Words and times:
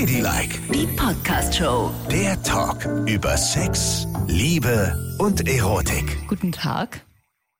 Ladylike, 0.00 0.58
Die 0.74 0.86
Podcast-Show. 0.88 1.90
der 2.10 2.42
Talk 2.42 2.84
über 3.08 3.34
Sex, 3.38 4.06
Liebe 4.26 4.94
und 5.18 5.48
Erotik. 5.48 6.18
Guten 6.28 6.52
Tag. 6.52 7.00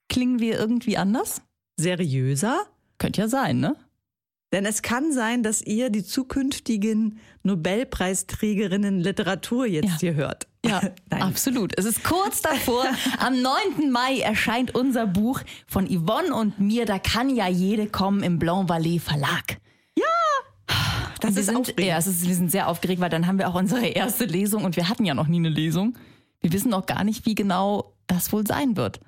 Klingen 0.07 0.37
wir 0.39 0.59
irgendwie 0.59 0.97
anders? 0.97 1.41
seriöser? 1.77 2.59
Könnte 2.99 3.21
ja 3.21 3.27
sein, 3.27 3.59
ne? 3.59 3.75
Denn 4.53 4.67
es 4.67 4.83
kann 4.83 5.11
sein, 5.11 5.41
dass 5.41 5.63
ihr 5.63 5.89
die 5.89 6.03
zukünftigen 6.03 7.19
Nobelpreisträgerinnen 7.41 8.99
Literatur 8.99 9.65
jetzt 9.65 9.85
Ja. 9.93 9.97
hier 9.99 10.13
hört. 10.13 10.45
Ja, 10.63 10.81
Nein. 11.09 11.23
absolut. 11.23 11.73
Es 11.75 11.85
ist 11.85 12.03
kurz 12.03 12.43
davor. 12.43 12.85
Am 13.17 13.41
9. 13.41 13.89
Mai 13.91 14.19
erscheint 14.19 14.75
unser 14.75 15.07
Buch 15.07 15.41
von 15.65 15.87
Yvonne 15.87 16.35
und 16.35 16.59
mir. 16.59 16.85
Da 16.85 16.99
kann 16.99 17.35
ja 17.35 17.47
jede 17.47 17.87
kommen 17.87 18.21
im 18.21 18.37
Blanc 18.37 18.69
Valley 18.69 18.99
Verlag. 18.99 19.57
Das 21.19 21.35
wir 21.35 21.41
ist 21.41 21.47
sind, 21.47 21.57
aufregend. 21.57 21.85
ja, 21.85 21.97
ist, 21.97 22.27
wir 22.27 22.35
sind 22.35 22.51
sehr 22.51 22.67
aufgeregt, 22.67 23.01
weil 23.01 23.09
dann 23.09 23.27
haben 23.27 23.37
wir 23.39 23.47
auch 23.47 23.55
unsere 23.55 23.85
erste 23.87 24.25
Lesung 24.25 24.63
und 24.63 24.75
wir 24.75 24.89
hatten 24.89 25.05
ja 25.05 25.13
noch 25.13 25.27
nie 25.27 25.37
eine 25.37 25.49
Lesung. 25.49 25.97
Wir 26.41 26.53
wissen 26.53 26.69
noch 26.69 26.85
gar 26.85 27.03
nicht, 27.03 27.25
wie 27.25 27.35
genau 27.35 27.93
das 28.07 28.31
wohl 28.31 28.45
sein 28.45 28.77
wird. 28.77 28.99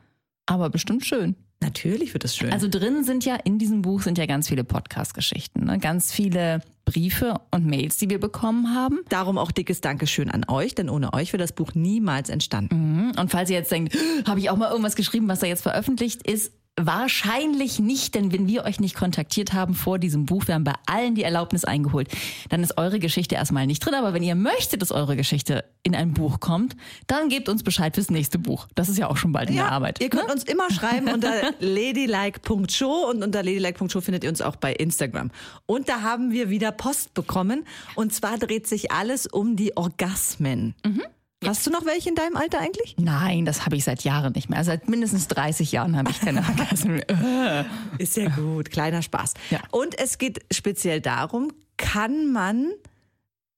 Aber 0.46 0.70
bestimmt 0.70 1.06
schön. 1.06 1.36
Natürlich 1.62 2.14
wird 2.14 2.24
es 2.24 2.36
schön. 2.38 2.54
Also 2.54 2.70
drin 2.70 3.04
sind 3.04 3.26
ja, 3.26 3.36
in 3.36 3.60
diesem 3.60 3.82
Buch 3.82 4.02
sind 4.02 4.18
ja 4.18 4.26
ganz 4.26 4.48
viele 4.48 4.64
Podcast-Geschichten, 4.64 5.66
ne? 5.66 5.78
ganz 5.78 6.12
viele 6.12 6.62
Briefe 6.86 7.36
und 7.52 7.66
Mails, 7.66 7.98
die 7.98 8.10
wir 8.10 8.20
bekommen 8.20 8.74
haben. 8.74 9.00
Darum 9.10 9.38
auch 9.38 9.52
dickes 9.52 9.82
Dankeschön 9.82 10.32
an 10.32 10.46
euch, 10.48 10.74
denn 10.74 10.90
ohne 10.90 11.14
euch 11.14 11.34
wäre 11.34 11.42
das 11.42 11.52
Buch 11.52 11.76
niemals 11.76 12.30
entstanden. 12.30 13.12
Und 13.20 13.30
falls 13.30 13.50
ihr 13.50 13.58
jetzt 13.58 13.72
denkt, 13.72 13.96
habe 14.26 14.40
ich 14.40 14.50
auch 14.50 14.56
mal 14.58 14.72
irgendwas 14.72 14.96
geschrieben, 14.96 15.28
was 15.28 15.40
da 15.40 15.48
jetzt 15.48 15.62
veröffentlicht 15.62 16.26
ist, 16.26 16.54
wahrscheinlich 16.86 17.80
nicht, 17.80 18.16
denn 18.16 18.32
wenn 18.32 18.48
wir 18.48 18.64
euch 18.64 18.80
nicht 18.80 18.96
kontaktiert 18.96 19.54
haben 19.54 19.74
vor 19.74 20.00
diesem 20.00 20.26
Buch, 20.26 20.48
wir 20.48 20.56
haben 20.56 20.64
bei 20.64 20.76
allen 20.86 21.16
die 21.16 21.24
Erlaubnis 21.24 21.66
eingeholt, 21.66 22.10
dann 22.50 22.64
ist 22.64 22.78
eure 22.78 23.00
Geschichte 23.00 23.36
erstmal 23.36 23.68
nicht 23.68 23.86
drin. 23.86 23.94
Aber 23.94 24.14
wenn 24.14 24.24
ihr 24.24 24.36
möchtet, 24.36 24.82
dass 24.82 24.92
eure 24.92 25.16
Geschichte 25.16 25.66
in 25.84 25.96
ein 25.96 26.14
Buch 26.14 26.40
kommt, 26.40 26.76
dann 27.08 27.30
gebt 27.30 27.50
uns 27.50 27.64
Bescheid 27.64 27.96
fürs 27.96 28.10
nächste 28.10 28.40
Buch. 28.40 28.68
Das 28.76 28.90
ist 28.90 28.98
ja 28.98 29.10
auch 29.10 29.18
schon 29.18 29.32
bald 29.32 29.50
in 29.50 29.56
der 29.56 29.72
Arbeit. 29.72 30.02
Ihr 30.02 30.10
könnt 30.10 30.28
ne? 30.28 30.34
uns 30.34 30.44
immer 30.44 30.72
schreiben 30.72 31.10
unter 31.10 31.32
ladylike.show 31.60 33.10
und 33.10 33.24
unter 33.24 33.44
ladylike.show 33.44 34.02
findet 34.02 34.24
ihr 34.24 34.30
uns 34.30 34.42
auch 34.42 34.56
bei 34.56 34.74
Instagram. 34.74 35.32
Und 35.66 35.90
da 35.90 36.02
haben 36.02 36.32
wir 36.32 36.50
wieder 36.50 36.72
Post 36.72 37.14
bekommen 37.14 37.66
und 37.96 38.14
zwar 38.14 38.38
dreht 38.38 38.68
sich 38.68 38.92
alles 38.92 39.28
um 39.28 39.56
die 39.56 39.76
Orgasmen. 39.76 40.76
Mhm. 40.86 41.04
Hast 41.46 41.66
du 41.66 41.72
noch 41.72 41.86
welche 41.86 42.10
in 42.10 42.16
deinem 42.16 42.36
Alter 42.36 42.60
eigentlich? 42.60 42.96
Nein, 42.98 43.46
das 43.46 43.66
habe 43.66 43.78
ich 43.78 43.86
seit 43.86 44.04
Jahren 44.04 44.34
nicht 44.34 44.50
mehr. 44.50 44.60
Also 44.60 44.72
seit 44.72 44.90
mindestens 44.90 45.28
30 45.30 45.72
Jahren 45.72 45.96
habe 45.96 46.12
ich 46.12 46.20
keine 46.20 46.40
Orgasmen. 46.48 47.00
Äh. 47.08 47.64
Ist 47.98 48.18
ja 48.18 48.28
gut, 48.30 48.72
kleiner 48.72 49.02
Spaß. 49.02 49.36
Ja. 49.50 49.60
Und 49.72 49.98
es 49.98 50.18
geht 50.18 50.42
speziell 50.52 51.00
darum, 51.00 51.54
kann 51.78 52.32
man 52.34 52.72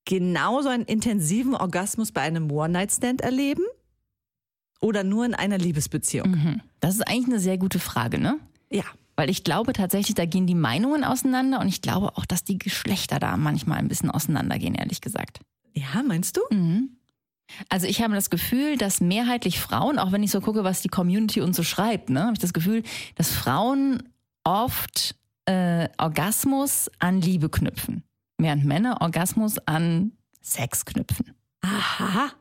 genauso 0.05 0.69
einen 0.69 0.85
intensiven 0.85 1.55
Orgasmus 1.55 2.11
bei 2.11 2.21
einem 2.21 2.51
One-Night-Stand 2.51 3.21
erleben? 3.21 3.63
Oder 4.79 5.03
nur 5.03 5.25
in 5.25 5.35
einer 5.35 5.57
Liebesbeziehung? 5.57 6.61
Das 6.79 6.95
ist 6.95 7.07
eigentlich 7.07 7.27
eine 7.27 7.39
sehr 7.39 7.57
gute 7.57 7.77
Frage, 7.79 8.19
ne? 8.19 8.39
Ja. 8.71 8.83
Weil 9.15 9.29
ich 9.29 9.43
glaube 9.43 9.73
tatsächlich, 9.73 10.15
da 10.15 10.25
gehen 10.25 10.47
die 10.47 10.55
Meinungen 10.55 11.03
auseinander 11.03 11.59
und 11.59 11.67
ich 11.67 11.81
glaube 11.81 12.17
auch, 12.17 12.25
dass 12.25 12.43
die 12.43 12.57
Geschlechter 12.57 13.19
da 13.19 13.37
manchmal 13.37 13.77
ein 13.77 13.87
bisschen 13.87 14.09
auseinandergehen, 14.09 14.73
ehrlich 14.73 15.01
gesagt. 15.01 15.41
Ja, 15.73 16.01
meinst 16.05 16.37
du? 16.37 16.41
Also 17.69 17.87
ich 17.87 18.01
habe 18.01 18.13
das 18.13 18.29
Gefühl, 18.29 18.77
dass 18.77 19.01
mehrheitlich 19.01 19.59
Frauen, 19.59 19.99
auch 19.99 20.11
wenn 20.11 20.23
ich 20.23 20.31
so 20.31 20.41
gucke, 20.41 20.63
was 20.63 20.81
die 20.81 20.89
Community 20.89 21.41
uns 21.41 21.57
so 21.57 21.63
schreibt, 21.63 22.09
ne, 22.09 22.21
habe 22.21 22.33
ich 22.33 22.39
das 22.39 22.53
Gefühl, 22.53 22.83
dass 23.15 23.31
Frauen 23.31 24.03
oft 24.43 25.15
äh, 25.45 25.89
Orgasmus 25.97 26.89
an 26.99 27.21
Liebe 27.21 27.49
knüpfen, 27.49 28.03
während 28.37 28.65
Männer 28.65 29.01
Orgasmus 29.01 29.57
an 29.65 30.11
Sex 30.41 30.85
knüpfen. 30.85 31.33
Aha. 31.61 32.31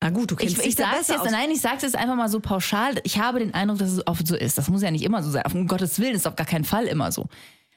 Na 0.00 0.10
gut, 0.10 0.30
du 0.30 0.36
kennst 0.36 0.58
Ich, 0.58 0.66
ich 0.66 0.74
sage 0.74 0.96
besser 0.98 1.14
jetzt, 1.14 1.22
aus. 1.22 1.30
nein, 1.30 1.50
ich 1.50 1.60
sage 1.60 1.78
jetzt 1.82 1.96
einfach 1.96 2.14
mal 2.14 2.28
so 2.28 2.38
pauschal. 2.38 3.00
Ich 3.04 3.18
habe 3.18 3.38
den 3.38 3.54
Eindruck, 3.54 3.78
dass 3.78 3.90
es 3.90 4.06
oft 4.06 4.26
so 4.26 4.36
ist. 4.36 4.58
Das 4.58 4.68
muss 4.68 4.82
ja 4.82 4.90
nicht 4.90 5.02
immer 5.04 5.22
so 5.22 5.30
sein. 5.30 5.42
Um 5.52 5.66
Gottes 5.66 5.98
Willen 5.98 6.14
ist 6.14 6.26
auf 6.26 6.36
gar 6.36 6.46
keinen 6.46 6.64
Fall 6.64 6.84
immer 6.84 7.10
so. 7.10 7.26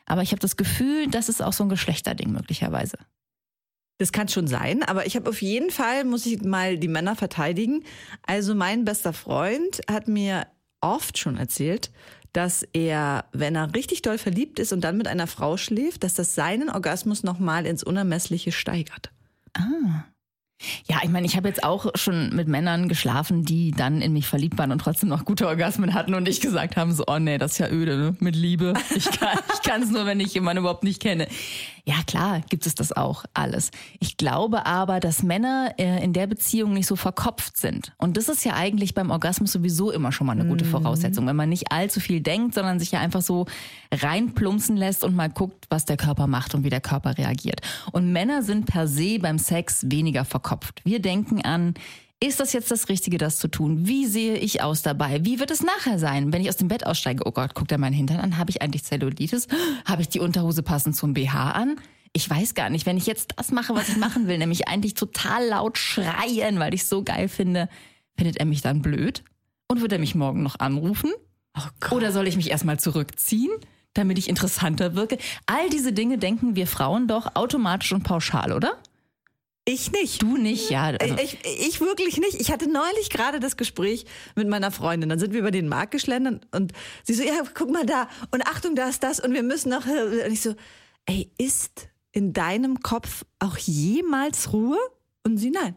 Aber 0.06 0.22
ich 0.24 0.32
habe 0.32 0.40
das 0.40 0.58
Gefühl, 0.58 1.08
das 1.08 1.30
ist 1.30 1.42
auch 1.42 1.54
so 1.54 1.64
ein 1.64 1.70
Geschlechterding 1.70 2.32
möglicherweise. 2.32 2.98
Das 4.00 4.12
kann 4.12 4.28
schon 4.28 4.48
sein, 4.48 4.84
aber 4.84 5.08
ich 5.08 5.16
habe 5.16 5.30
auf 5.30 5.42
jeden 5.42 5.72
Fall, 5.72 6.04
muss 6.04 6.26
ich 6.28 6.42
mal 6.44 6.78
die 6.78 6.88
Männer 6.88 7.16
verteidigen. 7.16 7.84
Also 8.24 8.54
mein 8.54 8.86
bester 8.86 9.12
Freund 9.12 9.82
hat 9.90 10.08
mir 10.08 10.46
oft 10.82 11.18
schon 11.18 11.38
erzählt, 11.38 11.92
dass 12.32 12.64
er, 12.74 13.26
wenn 13.32 13.56
er 13.56 13.74
richtig 13.74 14.04
doll 14.04 14.20
verliebt 14.20 14.60
ist 14.60 14.72
und 14.72 14.82
dann 14.82 14.98
mit 14.98 15.08
einer 15.08 15.26
Frau 15.26 15.58
schläft, 15.58 16.04
dass 16.04 16.14
das 16.14 16.36
seinen 16.36 16.70
Orgasmus 16.70 17.24
nochmal 17.24 17.66
ins 17.66 17.84
Unermessliche 17.84 18.52
steigert. 18.52 19.12
Ja, 20.88 20.98
ich 21.04 21.10
meine, 21.10 21.28
ich 21.28 21.38
habe 21.38 21.48
jetzt 21.48 21.64
auch 21.64 21.92
schon 21.96 22.36
mit 22.36 22.48
Männern 22.48 22.90
geschlafen, 22.90 23.46
die 23.46 23.72
dann 23.72 24.02
in 24.02 24.14
mich 24.14 24.26
verliebt 24.26 24.58
waren 24.58 24.72
und 24.72 24.80
trotzdem 24.80 25.10
noch 25.10 25.24
gute 25.24 25.48
Orgasmen 25.48 25.94
hatten 25.94 26.16
und 26.16 26.24
nicht 26.24 26.42
gesagt 26.42 26.78
haben, 26.78 26.94
so, 26.94 27.04
oh 27.06 27.20
nee, 27.20 27.38
das 27.38 27.54
ist 27.54 27.58
ja 27.60 27.70
öde, 27.70 27.98
ne? 27.98 28.16
mit 28.20 28.36
Liebe. 28.36 28.74
Ich 28.96 29.06
kann 29.12 29.38
ich 29.54 29.62
kann 29.62 29.84
es 29.84 29.92
nur, 29.92 30.06
wenn 30.06 30.20
ich 30.20 30.34
jemanden 30.34 30.62
überhaupt 30.62 30.84
nicht 30.84 31.00
kenne. 31.02 31.28
Ja, 31.86 31.96
klar, 32.06 32.42
gibt 32.50 32.66
es 32.66 32.76
das 32.76 32.92
auch 32.92 33.24
alles. 33.34 33.72
Ich 34.00 34.18
glaube 34.18 34.66
aber, 34.66 35.00
dass 35.00 35.24
Männer 35.24 35.74
äh, 35.78 36.04
in 36.04 36.12
der 36.12 36.28
Beziehung 36.28 36.74
nicht 36.74 36.88
so 36.88 36.96
verkopft 36.96 37.56
sind. 37.56 37.94
Und 37.98 38.18
das 38.18 38.28
ist 38.28 38.44
ja 38.44 38.56
eigentlich 38.56 38.94
beim 38.94 39.10
Orgasmus 39.12 39.54
sowieso 39.54 39.92
immer 39.92 40.12
schon 40.12 40.28
mal 40.28 40.34
eine 40.34 40.46
gute 40.46 40.66
Voraussetzung, 40.66 41.28
wenn 41.28 41.36
man 41.36 41.48
nicht 41.48 41.72
allzu 41.72 42.00
viel 42.02 42.20
denkt, 42.20 42.56
sondern 42.56 42.80
sich 42.80 42.92
ja 42.92 43.00
einfach 43.00 43.22
so 43.22 43.46
reinplumpsen 43.94 44.76
lässt 44.76 45.04
und 45.04 45.16
mal 45.16 45.30
guckt, 45.30 45.66
was 45.70 45.86
der 45.86 45.96
Körper 45.96 46.28
macht 46.28 46.56
und 46.56 46.66
wie 46.66 46.70
der 46.70 46.82
Körper 46.82 47.18
reagiert. 47.18 47.62
Und 47.94 48.12
Männer 48.12 48.44
sind 48.44 48.66
per 48.66 48.88
se 48.88 49.20
beim 49.20 49.40
Sex 49.40 49.86
weniger 49.90 50.26
verkopft. 50.26 50.47
Wir 50.84 51.00
denken 51.00 51.42
an, 51.44 51.74
ist 52.20 52.40
das 52.40 52.52
jetzt 52.54 52.72
das 52.72 52.90
Richtige, 52.90 53.20
das 53.20 53.38
zu 53.38 53.48
tun? 53.48 53.88
Wie 53.88 54.08
sehe 54.08 54.38
ich 54.38 54.64
aus 54.64 54.82
dabei? 54.82 55.24
Wie 55.24 55.40
wird 55.40 55.52
es 55.52 55.62
nachher 55.62 56.00
sein, 56.00 56.34
wenn 56.34 56.42
ich 56.42 56.50
aus 56.50 56.58
dem 56.58 56.68
Bett 56.68 56.86
aussteige? 56.86 57.24
Oh 57.28 57.32
Gott, 57.32 57.54
guckt 57.54 57.72
er 57.72 57.78
meinen 57.78 57.94
Hintern 57.94 58.20
an? 58.20 58.38
Habe 58.38 58.50
ich 58.50 58.62
eigentlich 58.62 58.84
Zellulitis? 58.84 59.48
Habe 59.86 60.02
ich 60.02 60.10
die 60.10 60.20
Unterhose 60.20 60.64
passend 60.64 60.96
zum 60.96 61.14
BH 61.14 61.52
an? 61.52 61.76
Ich 62.14 62.28
weiß 62.28 62.56
gar 62.56 62.72
nicht, 62.72 62.88
wenn 62.88 62.98
ich 62.98 63.06
jetzt 63.06 63.34
das 63.36 63.52
mache, 63.52 63.76
was 63.76 63.90
ich 63.90 63.98
machen 63.98 64.28
will, 64.28 64.40
nämlich 64.40 64.68
eigentlich 64.68 64.96
total 64.96 65.46
laut 65.48 65.78
schreien, 65.78 66.58
weil 66.58 66.74
ich 66.74 66.82
es 66.82 66.90
so 66.90 67.04
geil 67.04 67.28
finde, 67.28 67.70
findet 68.16 68.38
er 68.38 68.46
mich 68.46 68.62
dann 68.62 68.82
blöd? 68.82 69.24
Und 69.68 69.82
wird 69.82 69.92
er 69.92 70.00
mich 70.00 70.16
morgen 70.16 70.42
noch 70.42 70.60
anrufen? 70.60 71.12
Oder 71.92 72.12
soll 72.12 72.28
ich 72.28 72.38
mich 72.38 72.50
erstmal 72.50 72.80
zurückziehen, 72.80 73.52
damit 73.94 74.18
ich 74.18 74.30
interessanter 74.30 74.96
wirke? 74.96 75.20
All 75.46 75.70
diese 75.70 75.94
Dinge 75.94 76.18
denken 76.18 76.56
wir 76.56 76.66
Frauen 76.66 77.08
doch 77.08 77.36
automatisch 77.36 77.92
und 77.92 78.04
pauschal, 78.04 78.54
oder? 78.54 78.78
Ich 79.70 79.92
nicht. 79.92 80.22
Du 80.22 80.38
nicht, 80.38 80.70
ja. 80.70 80.94
Also, 80.98 81.16
ich, 81.22 81.40
ich 81.44 81.82
wirklich 81.82 82.18
nicht. 82.18 82.40
Ich 82.40 82.52
hatte 82.52 82.72
neulich 82.72 83.10
gerade 83.10 83.42
das 83.42 83.58
Gespräch 83.58 84.06
mit 84.34 84.48
meiner 84.48 84.72
Freundin. 84.72 85.10
Dann 85.10 85.20
sind 85.20 85.34
wir 85.34 85.42
über 85.42 85.52
den 85.52 85.68
Markt 85.68 85.92
geschlendert 85.92 86.48
und 86.56 86.72
sie 87.04 87.14
so, 87.14 87.24
ja, 87.24 87.34
guck 87.54 87.70
mal 87.70 87.86
da 87.86 88.08
und 88.32 88.48
Achtung, 88.48 88.76
da 88.76 88.88
ist 88.88 89.04
das 89.04 89.20
und 89.20 89.34
wir 89.34 89.44
müssen 89.44 89.70
noch. 89.70 89.86
Und 89.86 90.32
ich 90.32 90.40
so, 90.40 90.56
ey, 91.06 91.30
ist 91.38 91.90
in 92.14 92.32
deinem 92.32 92.80
Kopf 92.80 93.26
auch 93.40 93.58
jemals 93.58 94.54
Ruhe? 94.54 94.80
Und 95.26 95.36
sie, 95.38 95.50
nein. 95.50 95.76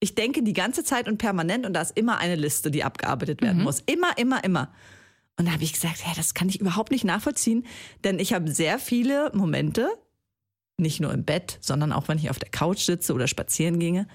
Ich 0.00 0.14
denke 0.14 0.42
die 0.42 0.54
ganze 0.54 0.82
Zeit 0.82 1.06
und 1.06 1.18
permanent 1.18 1.66
und 1.66 1.74
da 1.74 1.82
ist 1.82 1.98
immer 1.98 2.18
eine 2.18 2.36
Liste, 2.36 2.70
die 2.70 2.82
abgearbeitet 2.82 3.42
werden 3.42 3.62
muss. 3.62 3.82
Immer, 3.84 4.16
immer, 4.16 4.42
immer. 4.42 4.72
Und 5.36 5.48
da 5.48 5.52
habe 5.52 5.64
ich 5.64 5.74
gesagt, 5.74 5.98
ja, 6.06 6.14
das 6.16 6.32
kann 6.32 6.48
ich 6.48 6.60
überhaupt 6.60 6.92
nicht 6.92 7.04
nachvollziehen, 7.04 7.66
denn 8.04 8.20
ich 8.20 8.32
habe 8.32 8.50
sehr 8.50 8.78
viele 8.78 9.30
Momente, 9.34 9.90
nicht 10.78 11.00
nur 11.00 11.12
im 11.12 11.24
Bett, 11.24 11.58
sondern 11.60 11.92
auch 11.92 12.08
wenn 12.08 12.18
ich 12.18 12.30
auf 12.30 12.38
der 12.38 12.50
Couch 12.50 12.80
sitze 12.80 13.12
oder 13.12 13.26
spazieren 13.26 13.78
ginge, 13.78 14.06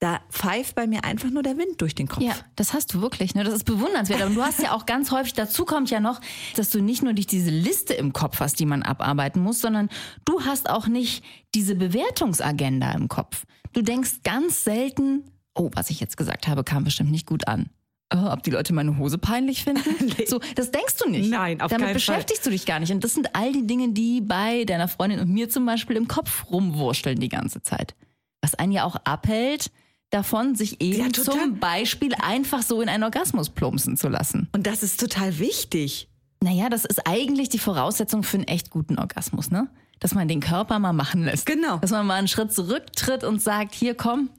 da 0.00 0.20
pfeift 0.30 0.74
bei 0.74 0.86
mir 0.86 1.04
einfach 1.04 1.28
nur 1.28 1.42
der 1.42 1.58
Wind 1.58 1.80
durch 1.80 1.94
den 1.94 2.08
Kopf. 2.08 2.22
Ja, 2.22 2.34
das 2.56 2.72
hast 2.72 2.94
du 2.94 3.02
wirklich. 3.02 3.34
Ne? 3.34 3.44
Das 3.44 3.52
ist 3.52 3.64
bewundernswert. 3.64 4.22
Und 4.22 4.34
du 4.34 4.42
hast 4.42 4.60
ja 4.60 4.72
auch 4.72 4.86
ganz 4.86 5.10
häufig, 5.10 5.34
dazu 5.34 5.66
kommt 5.66 5.90
ja 5.90 6.00
noch, 6.00 6.22
dass 6.56 6.70
du 6.70 6.80
nicht 6.80 7.02
nur 7.02 7.12
dich 7.12 7.26
diese 7.26 7.50
Liste 7.50 7.92
im 7.92 8.14
Kopf 8.14 8.40
hast, 8.40 8.58
die 8.58 8.66
man 8.66 8.82
abarbeiten 8.82 9.42
muss, 9.42 9.60
sondern 9.60 9.90
du 10.24 10.40
hast 10.46 10.70
auch 10.70 10.86
nicht 10.86 11.22
diese 11.54 11.74
Bewertungsagenda 11.74 12.92
im 12.92 13.08
Kopf. 13.08 13.44
Du 13.74 13.82
denkst 13.82 14.22
ganz 14.24 14.64
selten, 14.64 15.24
oh, 15.54 15.70
was 15.74 15.90
ich 15.90 16.00
jetzt 16.00 16.16
gesagt 16.16 16.48
habe, 16.48 16.64
kam 16.64 16.84
bestimmt 16.84 17.10
nicht 17.10 17.26
gut 17.26 17.46
an. 17.46 17.68
Oh, 18.12 18.26
ob 18.30 18.42
die 18.42 18.50
Leute 18.50 18.72
meine 18.72 18.98
Hose 18.98 19.18
peinlich 19.18 19.64
finden? 19.64 19.82
So, 20.26 20.40
das 20.56 20.70
denkst 20.70 20.96
du 20.98 21.08
nicht. 21.08 21.30
Nein, 21.30 21.60
auf 21.60 21.70
Damit 21.70 21.86
keinen 21.88 21.98
Fall. 22.00 22.14
beschäftigst 22.16 22.44
du 22.46 22.50
dich 22.50 22.66
gar 22.66 22.80
nicht. 22.80 22.92
Und 22.92 23.02
das 23.04 23.14
sind 23.14 23.34
all 23.34 23.52
die 23.52 23.66
Dinge, 23.66 23.92
die 23.92 24.20
bei 24.20 24.64
deiner 24.64 24.88
Freundin 24.88 25.20
und 25.20 25.28
mir 25.30 25.48
zum 25.48 25.64
Beispiel 25.66 25.96
im 25.96 26.08
Kopf 26.08 26.46
rumwurschteln 26.50 27.18
die 27.20 27.28
ganze 27.28 27.62
Zeit. 27.62 27.94
Was 28.42 28.54
einen 28.54 28.72
ja 28.72 28.84
auch 28.84 28.96
abhält, 29.04 29.70
davon, 30.10 30.54
sich 30.56 30.80
eben 30.80 31.06
Ja, 31.06 31.12
zum 31.12 31.58
Beispiel 31.58 32.14
einfach 32.14 32.62
so 32.62 32.80
in 32.82 32.88
einen 32.88 33.04
Orgasmus 33.04 33.50
plumpsen 33.50 33.96
zu 33.96 34.08
lassen. 34.08 34.48
Und 34.52 34.66
das 34.66 34.82
ist 34.82 34.98
total 35.00 35.38
wichtig. 35.38 36.08
Naja, 36.42 36.68
das 36.68 36.84
ist 36.84 37.06
eigentlich 37.06 37.48
die 37.48 37.58
Voraussetzung 37.58 38.22
für 38.22 38.38
einen 38.38 38.48
echt 38.48 38.70
guten 38.70 38.98
Orgasmus, 38.98 39.50
ne? 39.50 39.68
Dass 40.00 40.14
man 40.14 40.26
den 40.28 40.40
Körper 40.40 40.78
mal 40.78 40.92
machen 40.94 41.24
lässt. 41.24 41.46
Genau. 41.46 41.76
Dass 41.78 41.90
man 41.90 42.06
mal 42.06 42.14
einen 42.14 42.28
Schritt 42.28 42.52
zurücktritt 42.52 43.22
und 43.24 43.40
sagt, 43.42 43.74
hier 43.74 43.94
komm, 43.94 44.30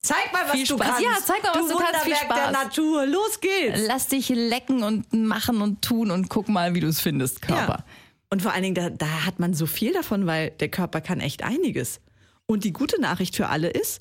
Zeig 0.00 0.32
mal, 0.32 0.42
was 0.44 0.52
Viel 0.52 0.66
du 0.66 0.74
Spaß. 0.74 0.86
kannst. 0.86 1.02
Ja, 1.02 1.10
zeig 1.24 1.42
mal, 1.42 1.52
was 1.54 1.68
du 1.68 1.76
kannst. 1.76 2.02
Viel 2.02 2.12
Wunderwerk 2.14 2.28
der 2.28 2.36
Spaß. 2.36 2.52
Natur. 2.64 3.06
Los 3.06 3.40
geht's. 3.40 3.80
lass 3.86 4.06
dich 4.06 4.28
lecken 4.28 4.82
und 4.82 5.12
machen 5.12 5.60
und 5.60 5.82
tun 5.82 6.10
und 6.10 6.28
guck 6.28 6.48
mal, 6.48 6.74
wie 6.74 6.80
du 6.80 6.86
es 6.86 7.00
findest, 7.00 7.42
Körper. 7.42 7.78
Ja. 7.78 7.84
Und 8.30 8.42
vor 8.42 8.52
allen 8.52 8.62
Dingen, 8.62 8.74
da, 8.74 8.90
da 8.90 9.24
hat 9.26 9.38
man 9.40 9.54
so 9.54 9.66
viel 9.66 9.92
davon, 9.92 10.26
weil 10.26 10.50
der 10.50 10.68
Körper 10.68 11.00
kann 11.00 11.20
echt 11.20 11.42
einiges. 11.42 12.00
Und 12.46 12.64
die 12.64 12.72
gute 12.72 13.00
Nachricht 13.00 13.34
für 13.36 13.48
alle 13.48 13.68
ist, 13.70 14.00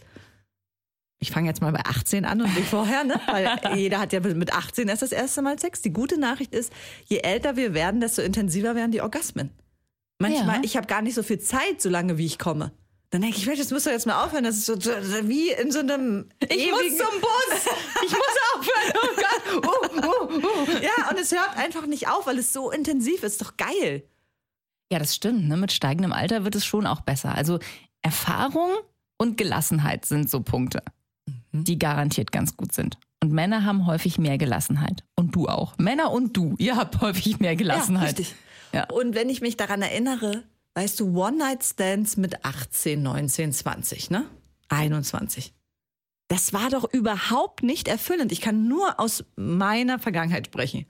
ich 1.19 1.31
fange 1.31 1.47
jetzt 1.47 1.61
mal 1.61 1.71
bei 1.71 1.79
18 1.83 2.25
an 2.25 2.41
und 2.41 2.53
nicht 2.53 2.67
vorher, 2.67 3.03
ne? 3.03 3.19
weil 3.27 3.49
jeder 3.75 3.99
hat 3.99 4.13
ja 4.13 4.19
mit 4.19 4.53
18 4.53 4.87
erst 4.87 5.01
das 5.01 5.11
erste 5.11 5.41
Mal 5.41 5.57
Sex. 5.57 5.81
Die 5.81 5.91
gute 5.91 6.19
Nachricht 6.19 6.53
ist, 6.53 6.71
je 7.05 7.17
älter 7.19 7.55
wir 7.55 7.73
werden, 7.73 8.01
desto 8.01 8.21
intensiver 8.21 8.75
werden 8.75 8.91
die 8.91 9.01
Orgasmen. 9.01 9.49
Manchmal, 10.19 10.57
Ja. 10.57 10.61
ich 10.63 10.77
habe 10.77 10.85
gar 10.87 11.01
nicht 11.01 11.15
so 11.15 11.23
viel 11.23 11.39
Zeit, 11.39 11.81
so 11.81 11.89
lange 11.89 12.17
wie 12.17 12.25
ich 12.25 12.37
komme. 12.37 12.71
Dann 13.09 13.21
denke 13.21 13.37
ich, 13.37 13.45
Mensch, 13.45 13.59
das 13.59 13.71
musst 13.71 13.85
du 13.85 13.89
jetzt 13.89 14.05
mal 14.05 14.23
aufhören. 14.25 14.43
Das 14.43 14.57
ist 14.57 14.65
so, 14.65 14.75
wie 14.75 15.51
in 15.51 15.71
so 15.71 15.79
einem 15.79 16.27
Ich 16.49 16.69
muss 16.69 16.97
zum 16.97 17.21
Bus. 17.21 17.73
Ich 18.05 18.11
muss 18.11 18.37
aufhören. 18.55 18.93
Oh 18.95 19.15
Gott. 19.15 19.63
Oh, 19.65 19.99
oh, 20.03 20.41
oh. 20.43 20.71
Ja, 20.81 21.09
und 21.09 21.17
es 21.17 21.31
hört 21.31 21.55
einfach 21.55 21.85
nicht 21.85 22.09
auf, 22.09 22.27
weil 22.27 22.37
es 22.37 22.51
so 22.51 22.69
intensiv 22.69 23.23
ist. 23.23 23.41
Doch 23.41 23.55
geil. 23.55 24.03
Ja, 24.91 24.99
das 24.99 25.15
stimmt. 25.15 25.47
Ne? 25.47 25.55
Mit 25.55 25.71
steigendem 25.71 26.11
Alter 26.11 26.43
wird 26.43 26.55
es 26.55 26.65
schon 26.65 26.85
auch 26.85 27.01
besser. 27.01 27.33
Also 27.33 27.59
Erfahrung 28.01 28.71
und 29.17 29.37
Gelassenheit 29.37 30.05
sind 30.05 30.29
so 30.29 30.41
Punkte, 30.41 30.81
die 31.53 31.79
garantiert 31.79 32.31
ganz 32.33 32.57
gut 32.57 32.73
sind. 32.73 32.97
Und 33.23 33.31
Männer 33.31 33.63
haben 33.63 33.87
häufig 33.87 34.17
mehr 34.17 34.37
Gelassenheit. 34.37 35.03
Und 35.15 35.33
du 35.35 35.47
auch. 35.47 35.77
Männer 35.77 36.11
und 36.11 36.35
du, 36.35 36.55
ihr 36.57 36.75
habt 36.75 37.01
häufig 37.01 37.39
mehr 37.39 37.55
Gelassenheit. 37.55 38.03
Ja, 38.03 38.17
richtig. 38.17 38.35
Ja. 38.73 38.89
Und 38.89 39.15
wenn 39.15 39.29
ich 39.29 39.41
mich 39.41 39.57
daran 39.57 39.81
erinnere, 39.81 40.43
weißt 40.77 40.99
du, 40.99 41.17
One-Night-Stands 41.17 42.17
mit 42.17 42.45
18, 42.45 43.01
19, 43.01 43.51
20, 43.51 44.11
ne? 44.11 44.29
21. 44.69 45.51
Das 46.27 46.53
war 46.53 46.69
doch 46.69 46.93
überhaupt 46.93 47.63
nicht 47.63 47.87
erfüllend. 47.87 48.31
Ich 48.31 48.41
kann 48.41 48.67
nur 48.67 48.99
aus 48.99 49.23
meiner 49.35 49.97
Vergangenheit 49.97 50.45
sprechen. 50.45 50.85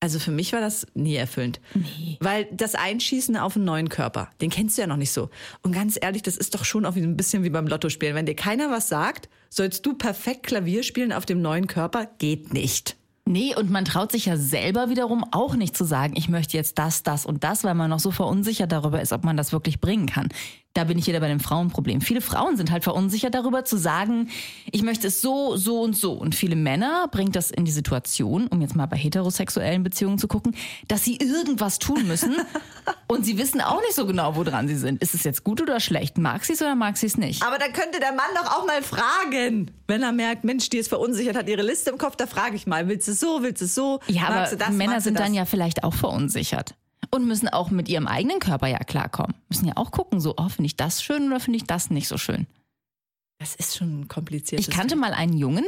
Also 0.00 0.18
für 0.18 0.32
mich 0.32 0.52
war 0.52 0.60
das 0.60 0.84
nie 0.94 1.14
erfüllend. 1.14 1.60
Nee. 1.74 2.16
Weil 2.18 2.48
das 2.50 2.74
Einschießen 2.74 3.36
auf 3.36 3.54
einen 3.54 3.66
neuen 3.66 3.88
Körper, 3.88 4.30
den 4.40 4.50
kennst 4.50 4.76
du 4.76 4.82
ja 4.82 4.88
noch 4.88 4.96
nicht 4.96 5.12
so. 5.12 5.30
Und 5.62 5.70
ganz 5.70 5.96
ehrlich, 6.00 6.22
das 6.22 6.36
ist 6.36 6.56
doch 6.56 6.64
schon 6.64 6.84
auch 6.84 6.96
ein 6.96 7.16
bisschen 7.16 7.44
wie 7.44 7.50
beim 7.50 7.68
Lottospielen. 7.68 8.16
Wenn 8.16 8.26
dir 8.26 8.34
keiner 8.34 8.72
was 8.72 8.88
sagt, 8.88 9.28
sollst 9.48 9.86
du 9.86 9.94
perfekt 9.94 10.42
Klavier 10.42 10.82
spielen 10.82 11.12
auf 11.12 11.24
dem 11.24 11.40
neuen 11.40 11.68
Körper? 11.68 12.06
Geht 12.18 12.52
nicht. 12.52 12.96
Nee, 13.30 13.54
und 13.54 13.70
man 13.70 13.84
traut 13.84 14.10
sich 14.10 14.26
ja 14.26 14.36
selber 14.36 14.90
wiederum 14.90 15.24
auch 15.30 15.54
nicht 15.54 15.76
zu 15.76 15.84
sagen, 15.84 16.14
ich 16.16 16.28
möchte 16.28 16.56
jetzt 16.56 16.80
das, 16.80 17.04
das 17.04 17.24
und 17.24 17.44
das, 17.44 17.62
weil 17.62 17.74
man 17.74 17.88
noch 17.88 18.00
so 18.00 18.10
verunsichert 18.10 18.72
darüber 18.72 19.00
ist, 19.00 19.12
ob 19.12 19.22
man 19.22 19.36
das 19.36 19.52
wirklich 19.52 19.80
bringen 19.80 20.06
kann. 20.06 20.30
Da 20.74 20.84
bin 20.84 20.98
ich 20.98 21.06
wieder 21.08 21.18
bei 21.18 21.26
dem 21.26 21.40
Frauenproblem. 21.40 22.00
Viele 22.00 22.20
Frauen 22.20 22.56
sind 22.56 22.70
halt 22.70 22.84
verunsichert 22.84 23.34
darüber 23.34 23.64
zu 23.64 23.76
sagen, 23.76 24.28
ich 24.70 24.82
möchte 24.84 25.08
es 25.08 25.20
so, 25.20 25.56
so 25.56 25.80
und 25.80 25.96
so. 25.96 26.12
Und 26.12 26.36
viele 26.36 26.54
Männer 26.54 27.08
bringt 27.10 27.34
das 27.34 27.50
in 27.50 27.64
die 27.64 27.72
Situation, 27.72 28.46
um 28.46 28.60
jetzt 28.60 28.76
mal 28.76 28.86
bei 28.86 28.96
heterosexuellen 28.96 29.82
Beziehungen 29.82 30.18
zu 30.18 30.28
gucken, 30.28 30.54
dass 30.86 31.02
sie 31.02 31.16
irgendwas 31.16 31.80
tun 31.80 32.06
müssen 32.06 32.36
und 33.08 33.26
sie 33.26 33.36
wissen 33.36 33.60
auch 33.60 33.80
nicht 33.80 33.94
so 33.94 34.06
genau, 34.06 34.36
woran 34.36 34.68
sie 34.68 34.76
sind. 34.76 35.02
Ist 35.02 35.14
es 35.14 35.24
jetzt 35.24 35.42
gut 35.42 35.60
oder 35.60 35.80
schlecht? 35.80 36.18
Mag 36.18 36.44
sie 36.44 36.52
es 36.52 36.62
oder 36.62 36.76
mag 36.76 36.96
sie 36.96 37.06
es 37.06 37.16
nicht? 37.16 37.42
Aber 37.42 37.58
dann 37.58 37.72
könnte 37.72 37.98
der 37.98 38.12
Mann 38.12 38.30
doch 38.36 38.58
auch 38.58 38.64
mal 38.66 38.80
fragen. 38.82 39.72
Wenn 39.88 40.04
er 40.04 40.12
merkt, 40.12 40.44
Mensch, 40.44 40.70
die 40.70 40.78
ist 40.78 40.88
verunsichert, 40.88 41.36
hat 41.36 41.48
ihre 41.48 41.62
Liste 41.62 41.90
im 41.90 41.98
Kopf, 41.98 42.14
da 42.14 42.28
frage 42.28 42.54
ich 42.54 42.68
mal, 42.68 42.86
willst 42.86 43.08
du 43.08 43.12
es 43.12 43.18
so, 43.18 43.42
willst 43.42 43.60
du 43.60 43.64
es 43.64 43.74
so? 43.74 43.98
Ja, 44.06 44.22
Magst 44.22 44.34
aber 44.34 44.50
du 44.50 44.56
das, 44.56 44.70
Männer 44.70 45.00
sind 45.00 45.14
das? 45.14 45.24
dann 45.24 45.34
ja 45.34 45.46
vielleicht 45.46 45.82
auch 45.82 45.94
verunsichert 45.94 46.76
und 47.10 47.26
müssen 47.26 47.48
auch 47.48 47.70
mit 47.70 47.88
ihrem 47.88 48.06
eigenen 48.06 48.38
Körper 48.38 48.66
ja 48.66 48.78
klarkommen. 48.78 49.34
Müssen 49.48 49.66
ja 49.66 49.76
auch 49.76 49.90
gucken, 49.90 50.20
so, 50.20 50.34
oh, 50.36 50.48
finde 50.48 50.66
ich 50.66 50.76
das 50.76 51.02
schön 51.02 51.26
oder 51.26 51.40
finde 51.40 51.56
ich 51.56 51.64
das 51.64 51.90
nicht 51.90 52.08
so 52.08 52.18
schön. 52.18 52.46
Das 53.38 53.54
ist 53.54 53.78
schon 53.78 54.06
kompliziert. 54.06 54.60
Ich 54.60 54.68
kannte 54.68 54.96
mal 54.96 55.14
einen 55.14 55.36
Jungen, 55.36 55.64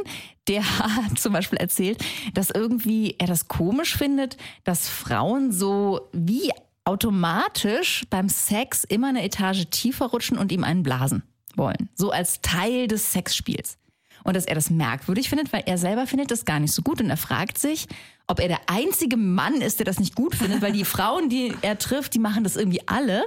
der 0.47 0.63
hat 0.79 1.17
zum 1.17 1.33
Beispiel 1.33 1.57
erzählt, 1.57 2.03
dass 2.33 2.51
irgendwie 2.51 3.15
er 3.17 3.27
das 3.27 3.47
komisch 3.47 3.97
findet, 3.97 4.37
dass 4.63 4.87
Frauen 4.87 5.51
so 5.51 6.07
wie 6.13 6.51
automatisch 6.85 8.05
beim 8.09 8.29
Sex 8.29 8.83
immer 8.83 9.07
eine 9.07 9.23
Etage 9.23 9.65
tiefer 9.71 10.07
rutschen 10.07 10.37
und 10.37 10.51
ihm 10.51 10.63
einen 10.63 10.83
blasen 10.83 11.23
wollen. 11.55 11.89
So 11.95 12.11
als 12.11 12.41
Teil 12.41 12.87
des 12.87 13.11
Sexspiels. 13.11 13.77
Und 14.23 14.35
dass 14.35 14.45
er 14.45 14.55
das 14.55 14.69
merkwürdig 14.69 15.29
findet, 15.29 15.51
weil 15.51 15.63
er 15.65 15.77
selber 15.77 16.07
findet 16.07 16.31
das 16.31 16.45
gar 16.45 16.59
nicht 16.59 16.73
so 16.73 16.81
gut. 16.81 17.01
Und 17.01 17.09
er 17.09 17.17
fragt 17.17 17.57
sich, 17.57 17.87
ob 18.27 18.39
er 18.39 18.47
der 18.47 18.61
einzige 18.67 19.17
Mann 19.17 19.55
ist, 19.55 19.79
der 19.79 19.85
das 19.85 19.99
nicht 19.99 20.15
gut 20.15 20.35
findet, 20.35 20.61
weil 20.61 20.71
die 20.71 20.85
Frauen, 20.85 21.29
die 21.29 21.53
er 21.61 21.77
trifft, 21.77 22.13
die 22.13 22.19
machen 22.19 22.43
das 22.43 22.55
irgendwie 22.55 22.87
alle. 22.87 23.23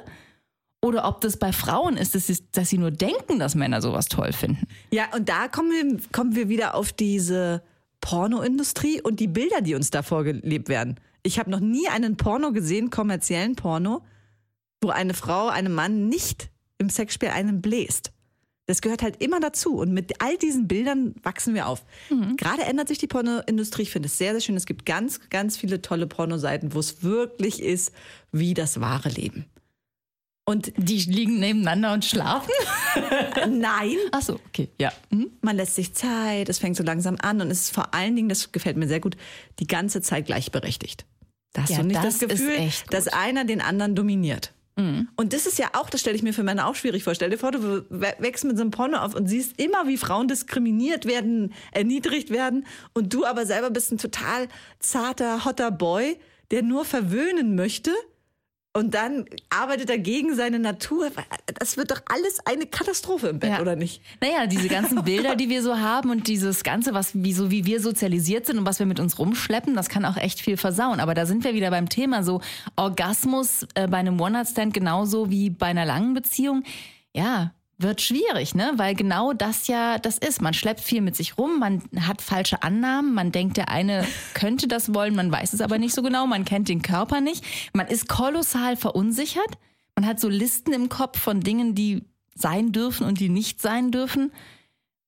Oder 0.83 1.09
ob 1.09 1.21
das 1.21 1.37
bei 1.37 1.53
Frauen 1.53 1.97
ist, 1.97 2.15
dass 2.15 2.27
sie, 2.29 2.39
dass 2.53 2.71
sie 2.71 2.79
nur 2.79 2.91
denken, 2.91 3.39
dass 3.39 3.55
Männer 3.55 3.83
sowas 3.83 4.07
toll 4.07 4.33
finden. 4.33 4.67
Ja, 4.91 5.05
und 5.15 5.29
da 5.29 5.49
kommen 5.49 5.71
wir, 5.71 6.01
kommen 6.13 6.37
wir 6.37 6.49
wieder 6.49 6.75
auf 6.75 6.93
diese 6.93 7.63
Pornoindustrie 8.01 9.01
und 9.01 9.19
die 9.21 9.27
Bilder, 9.27 9.63
die 9.63 9.75
uns 9.75 9.91
da 9.91 10.03
vorgelebt 10.03 10.69
werden. 10.69 10.97
Ich 11.23 11.39
habe 11.39 11.51
noch 11.51 11.61
nie 11.61 11.89
einen 11.89 12.17
Porno 12.17 12.53
gesehen, 12.53 12.91
kommerziellen 12.91 13.57
Porno, 13.57 14.03
wo 14.81 14.91
eine 14.91 15.15
Frau 15.15 15.49
einem 15.49 15.73
Mann 15.73 16.09
nicht 16.09 16.51
im 16.79 16.89
Sexspiel 16.89 17.31
einen 17.31 17.63
bläst. 17.63 18.13
Das 18.67 18.81
gehört 18.81 19.03
halt 19.03 19.23
immer 19.23 19.39
dazu. 19.41 19.77
Und 19.77 19.93
mit 19.93 20.21
all 20.23 20.37
diesen 20.39 20.67
Bildern 20.69 21.15
wachsen 21.23 21.55
wir 21.55 21.69
auf. 21.69 21.85
Gerade 22.37 22.63
ändert 22.63 22.89
sich 22.89 22.99
die 22.99 23.07
Pornoindustrie. 23.07 23.83
Ich 23.83 23.91
finde 23.91 24.07
es 24.09 24.19
sehr, 24.19 24.33
sehr 24.33 24.41
schön. 24.41 24.57
Es 24.57 24.67
gibt 24.67 24.85
ganz, 24.87 25.21
ganz 25.31 25.57
viele 25.57 25.83
tolle 25.83 26.07
Pornoseiten, 26.07 26.75
wo 26.75 26.81
es 26.81 27.03
wirklich 27.03 27.63
ist 27.63 27.93
wie 28.33 28.55
das 28.55 28.81
wahre 28.81 29.09
Leben. 29.09 29.47
Und 30.49 30.73
Die 30.77 30.99
liegen 30.99 31.41
nebeneinander 31.41 31.93
und 31.93 32.05
schlafen? 32.05 32.53
nein, 33.51 33.97
Ach 34.13 34.23
so, 34.23 34.35
okay, 34.49 34.69
ja. 34.79 34.93
Hm? 35.11 35.31
man 35.43 35.57
lässt 35.57 35.75
sich 35.75 35.93
Zeit, 35.95 36.49
es 36.49 36.59
fängt 36.61 36.77
so 36.77 36.85
langsam 36.85 37.17
an 37.21 37.41
und 37.41 37.51
es 37.51 37.62
ist 37.62 37.75
vor 37.75 37.95
allen 37.95 38.15
Dingen, 38.15 38.29
das 38.29 38.53
gefällt 38.53 38.77
mir 38.77 38.87
sehr 38.87 39.01
gut, 39.01 39.17
die 39.59 39.67
ganze 39.67 40.03
Zeit 40.03 40.27
gleichberechtigt. 40.27 41.05
Da 41.53 41.62
hast 41.62 41.71
Ja, 41.71 41.79
du 41.79 41.85
nicht 41.85 41.97
das 42.05 42.19
das, 42.19 42.29
Gefühl. 42.29 42.61
Mhm. 42.61 42.71
dass 42.91 43.09
einer 43.09 43.45
den 43.45 43.61
anderen 43.61 43.97
dominiert. 43.97 44.53
Und 44.78 45.32
das 45.32 45.46
ist 45.46 45.58
ja 45.58 45.70
auch, 45.73 45.88
das 45.88 46.02
stelle 46.02 46.17
ich 46.17 46.23
mir 46.23 46.34
für 46.34 46.43
Männer 46.43 46.67
auch 46.67 46.75
schwierig 46.75 47.02
vor. 47.02 47.14
Stell 47.14 47.31
dir 47.31 47.38
vor, 47.38 47.50
du 47.50 47.87
wächst 47.88 48.44
mit 48.44 48.56
so 48.56 48.62
einem 48.62 48.70
Porno 48.70 48.99
auf 48.99 49.14
und 49.14 49.26
siehst 49.26 49.58
immer, 49.58 49.87
wie 49.87 49.96
Frauen 49.96 50.28
diskriminiert 50.28 51.06
werden, 51.06 51.55
erniedrigt 51.73 52.31
werden 52.31 52.67
und 52.93 53.14
du 53.14 53.25
aber 53.25 53.46
selber 53.46 53.70
bist 53.70 53.90
ein 53.90 53.99
total 53.99 54.49
zarter, 54.78 55.46
hotter 55.46 55.70
Boy, 55.70 56.19
der 56.50 56.62
nur 56.62 56.84
verwöhnen 56.84 57.55
möchte 57.55 57.90
und 58.76 58.93
dann 58.94 59.25
arbeitet 59.49 59.88
er 59.88 59.99
gegen 59.99 60.34
seine 60.34 60.58
Natur. 60.58 61.11
Das 61.58 61.78
wird 61.78 61.90
doch 61.90 62.02
alles 62.12 62.40
eine 62.44 62.67
Katastrophe 62.67 63.28
im 63.28 63.38
Bett, 63.38 63.50
Ja. 63.52 63.61
oder 63.61 63.75
nicht? 63.75 64.02
Naja, 64.20 64.46
diese 64.46 64.69
ganzen 64.69 65.02
Bilder, 65.02 65.34
die 65.34 65.49
wir 65.49 65.62
so 65.62 65.78
haben 65.78 66.11
und 66.11 66.28
dieses 66.28 66.62
Ganze, 66.62 66.93
was 66.93 67.12
wie 67.14 67.32
so 67.32 67.50
wie 67.50 67.64
wir 67.64 67.81
sozialisiert 67.81 68.44
sind 68.44 68.58
und 68.58 68.67
was 68.67 68.78
wir 68.78 68.84
mit 68.87 69.00
uns 69.00 69.19
rumschleppen, 69.19 69.75
das 69.75 69.88
kann 69.88 70.05
auch 70.05 70.19
echt 70.19 70.40
viel 70.40 70.58
versauen. 70.58 71.00
Aber 71.00 71.14
da 71.14 71.25
sind 71.25 71.43
wir 71.44 71.55
wieder 71.55 71.70
beim 71.70 71.88
Thema 71.88 72.23
so 72.23 72.43
Orgasmus 72.76 73.67
äh, 73.75 73.88
bei 73.88 73.96
einem 73.96 74.20
One-Night-Stand 74.20 74.75
genauso 74.75 75.31
wie 75.31 75.49
bei 75.50 75.67
einer 75.67 75.87
langen 75.87 76.12
Beziehung. 76.14 76.62
Ja, 77.14 77.52
wird 77.78 78.00
schwierig, 78.00 78.55
ne? 78.55 78.73
Weil 78.76 78.95
genau 78.95 79.33
das 79.33 79.66
ja 79.66 79.99
das 79.99 80.16
ist. 80.18 80.40
Man 80.40 80.54
schleppt 80.54 80.80
viel 80.80 81.02
mit 81.02 81.14
sich 81.16 81.37
rum, 81.37 81.59
man 81.59 81.83
hat 82.00 82.23
falsche 82.23 82.62
Annahmen, 82.62 83.12
man 83.14 83.33
denkt, 83.33 83.56
der 83.59 83.68
eine 83.68 84.06
könnte 84.35 84.66
das 84.68 84.95
wollen, 84.95 85.14
man 85.14 85.30
weiß 85.30 85.52
es 85.52 85.61
aber 85.61 85.78
nicht 85.78 85.95
so 85.95 86.02
genau, 86.02 86.26
man 86.26 86.45
kennt 86.45 86.68
den 86.68 86.83
Körper 86.83 87.21
nicht, 87.21 87.45
man 87.75 87.87
ist 87.87 88.09
kolossal 88.09 88.76
verunsichert, 88.76 89.59
man 89.95 90.06
hat 90.06 90.21
so 90.21 90.28
Listen 90.28 90.73
im 90.73 90.88
Kopf 90.88 91.18
von 91.18 91.40
Dingen, 91.40 91.75
die 91.75 92.04
sein 92.35 92.73
dürfen 92.73 93.06
und 93.06 93.21
die 93.21 93.28
nicht 93.28 93.61
sein 93.61 93.90
dürfen. 93.90 94.33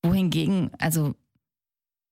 Wohingegen, 0.02 0.70
also, 0.78 1.14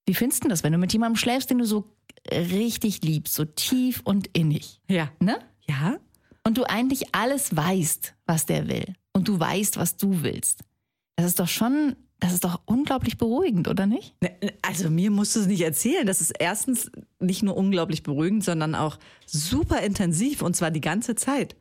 wie 0.07 0.15
findest 0.15 0.45
du 0.45 0.49
das, 0.49 0.63
wenn 0.65 0.73
du 0.73 0.79
mit 0.79 0.93
jemandem 0.93 1.17
schläfst, 1.17 1.51
den 1.51 1.59
du 1.59 1.65
so 1.65 1.93
richtig 2.31 3.03
liebst, 3.03 3.35
so 3.35 3.45
tief 3.45 4.01
und 4.05 4.29
innig, 4.33 4.81
Ja. 4.89 5.09
ne? 5.21 5.39
Ja? 5.69 5.97
Und 6.47 6.59
du 6.59 6.65
eigentlich 6.65 7.13
alles 7.13 7.57
weißt, 7.57 8.15
was 8.25 8.47
der 8.47 8.69
will. 8.69 8.95
Und 9.13 9.27
du 9.27 9.41
weißt, 9.41 9.79
was 9.79 9.97
du 9.97 10.23
willst. 10.23 10.61
Das 11.17 11.27
ist 11.27 11.41
doch 11.41 11.49
schon, 11.49 11.97
das 12.21 12.33
ist 12.33 12.45
doch 12.45 12.61
unglaublich 12.67 13.19
beruhigend, 13.19 13.67
oder 13.67 13.87
nicht? 13.87 14.15
Ne, 14.23 14.31
Also 14.63 14.89
mir 14.89 15.11
musst 15.11 15.35
du 15.35 15.41
es 15.41 15.49
nicht 15.49 15.63
erzählen. 15.63 16.07
Das 16.07 16.21
ist 16.21 16.35
erstens 16.39 16.93
nicht 17.19 17.43
nur 17.43 17.57
unglaublich 17.57 18.05
beruhigend, 18.05 18.45
sondern 18.45 18.77
auch 18.77 18.99
super 19.27 19.81
intensiv 19.83 20.41
und 20.41 20.55
zwar 20.55 20.71
die 20.71 20.81
ganze 20.81 21.17
Zeit. 21.17 21.57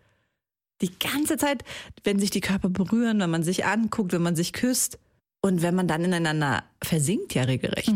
Die 0.83 0.91
ganze 0.99 1.37
Zeit, 1.37 1.63
wenn 2.03 2.19
sich 2.19 2.29
die 2.29 2.41
Körper 2.41 2.69
berühren, 2.69 3.19
wenn 3.21 3.31
man 3.31 3.41
sich 3.43 3.65
anguckt, 3.65 4.13
wenn 4.13 4.21
man 4.21 4.35
sich 4.35 4.53
küsst 4.53 4.99
und 5.41 5.63
wenn 5.63 5.73
man 5.73 5.87
dann 5.87 6.03
ineinander 6.03 6.63
versinkt, 6.83 7.33
ja 7.33 7.43
regelrecht. 7.43 7.89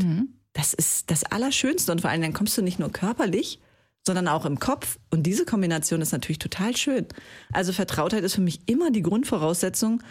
Das 0.54 0.74
ist 0.74 1.12
das 1.12 1.24
Allerschönste 1.24 1.92
und 1.92 2.02
vor 2.02 2.10
allem 2.10 2.24
dann 2.24 2.34
kommst 2.34 2.58
du 2.58 2.64
nicht 2.64 2.80
nur 2.80 2.92
körperlich, 2.92 3.60
sondern 4.06 4.28
auch 4.28 4.46
im 4.46 4.60
Kopf. 4.60 4.98
Und 5.10 5.24
diese 5.24 5.46
Kombination 5.46 6.02
ist 6.02 6.12
natürlich 6.12 6.40
total 6.40 6.76
schön. 6.76 7.06
Also 7.52 7.74
Vertrautheit 7.74 8.24
ist 8.24 8.36
für 8.36 8.42
mich 8.42 8.62
immer 8.66 8.92
die 8.92 9.02
Grundvoraussetzung, 9.02 10.02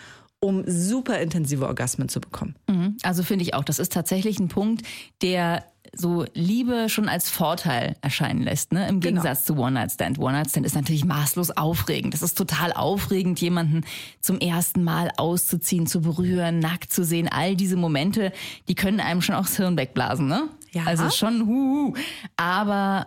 um 0.41 0.63
super 0.67 1.19
intensive 1.21 1.67
Orgasmen 1.67 2.09
zu 2.09 2.21
bekommen. 2.21 2.55
Mhm. 2.69 2.97
Also 3.03 3.23
finde 3.23 3.43
ich 3.43 3.55
auch, 3.55 3.65
das 3.65 3.79
ist 3.79 3.93
tatsächlich 3.93 4.39
ein 4.39 4.49
Punkt, 4.49 4.83
der 5.21 5.65
so 5.97 6.27
Liebe 6.35 6.89
schon 6.91 7.09
als 7.09 7.31
Vorteil 7.31 7.97
erscheinen 8.03 8.43
lässt, 8.43 8.73
ne? 8.73 8.83
Im 8.89 9.01
Genau. 9.01 9.23
Gegensatz 9.23 9.47
zu 9.47 9.57
One-Night-Stand. 9.57 10.19
One-Night-Stand 10.19 10.67
ist 10.67 10.75
natürlich 10.75 11.07
maßlos 11.07 11.57
aufregend. 11.57 12.13
Das 12.13 12.21
ist 12.21 12.37
total 12.37 12.73
aufregend, 12.75 13.41
jemanden 13.41 13.85
zum 14.21 14.39
ersten 14.39 14.85
Mal 14.85 15.11
auszuziehen, 15.17 15.87
zu 15.87 16.03
berühren, 16.03 16.59
nackt 16.59 16.93
zu 16.93 17.05
sehen. 17.05 17.27
All 17.29 17.57
diese 17.57 17.77
Momente, 17.77 18.33
die 18.69 18.75
können 18.75 19.01
einem 19.01 19.23
schon 19.23 19.35
auch 19.35 19.47
das 19.47 19.57
Hirn 19.57 19.79
wegblasen, 19.79 20.29
ne? 20.29 20.49
Ja. 20.73 20.85
Also 20.85 21.09
schon, 21.11 21.47
huhu. 21.47 21.95
Aber 22.37 23.07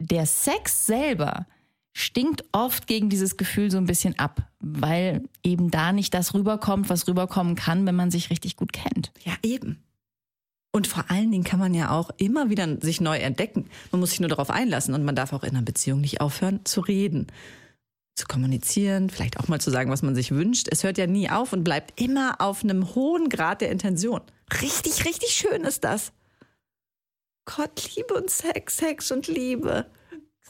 der 0.00 0.26
Sex 0.26 0.86
selber, 0.86 1.46
stinkt 1.92 2.44
oft 2.52 2.86
gegen 2.86 3.08
dieses 3.10 3.36
Gefühl 3.36 3.70
so 3.70 3.76
ein 3.76 3.86
bisschen 3.86 4.18
ab, 4.18 4.42
weil 4.60 5.22
eben 5.44 5.70
da 5.70 5.92
nicht 5.92 6.14
das 6.14 6.34
rüberkommt, 6.34 6.88
was 6.88 7.06
rüberkommen 7.06 7.54
kann, 7.54 7.86
wenn 7.86 7.96
man 7.96 8.10
sich 8.10 8.30
richtig 8.30 8.56
gut 8.56 8.72
kennt. 8.72 9.12
Ja, 9.24 9.34
eben. 9.42 9.82
Und 10.72 10.86
vor 10.86 11.10
allen 11.10 11.32
Dingen 11.32 11.44
kann 11.44 11.58
man 11.58 11.74
ja 11.74 11.90
auch 11.90 12.10
immer 12.16 12.48
wieder 12.48 12.80
sich 12.80 13.00
neu 13.00 13.18
entdecken. 13.18 13.68
Man 13.90 14.00
muss 14.00 14.10
sich 14.10 14.20
nur 14.20 14.28
darauf 14.28 14.50
einlassen 14.50 14.94
und 14.94 15.04
man 15.04 15.16
darf 15.16 15.32
auch 15.32 15.42
in 15.42 15.50
einer 15.50 15.62
Beziehung 15.62 16.00
nicht 16.00 16.20
aufhören 16.20 16.60
zu 16.64 16.80
reden, 16.80 17.26
zu 18.14 18.26
kommunizieren, 18.26 19.10
vielleicht 19.10 19.40
auch 19.40 19.48
mal 19.48 19.60
zu 19.60 19.70
sagen, 19.70 19.90
was 19.90 20.02
man 20.02 20.14
sich 20.14 20.30
wünscht. 20.30 20.68
Es 20.70 20.84
hört 20.84 20.96
ja 20.96 21.08
nie 21.08 21.28
auf 21.28 21.52
und 21.52 21.64
bleibt 21.64 22.00
immer 22.00 22.40
auf 22.40 22.62
einem 22.62 22.94
hohen 22.94 23.28
Grad 23.28 23.62
der 23.62 23.70
Intention. 23.70 24.20
Richtig, 24.62 25.04
richtig 25.04 25.30
schön 25.30 25.62
ist 25.62 25.82
das. 25.82 26.12
Gott, 27.56 27.90
Liebe 27.96 28.14
und 28.14 28.30
Sex, 28.30 28.76
Sex 28.76 29.10
und 29.10 29.26
Liebe. 29.26 29.86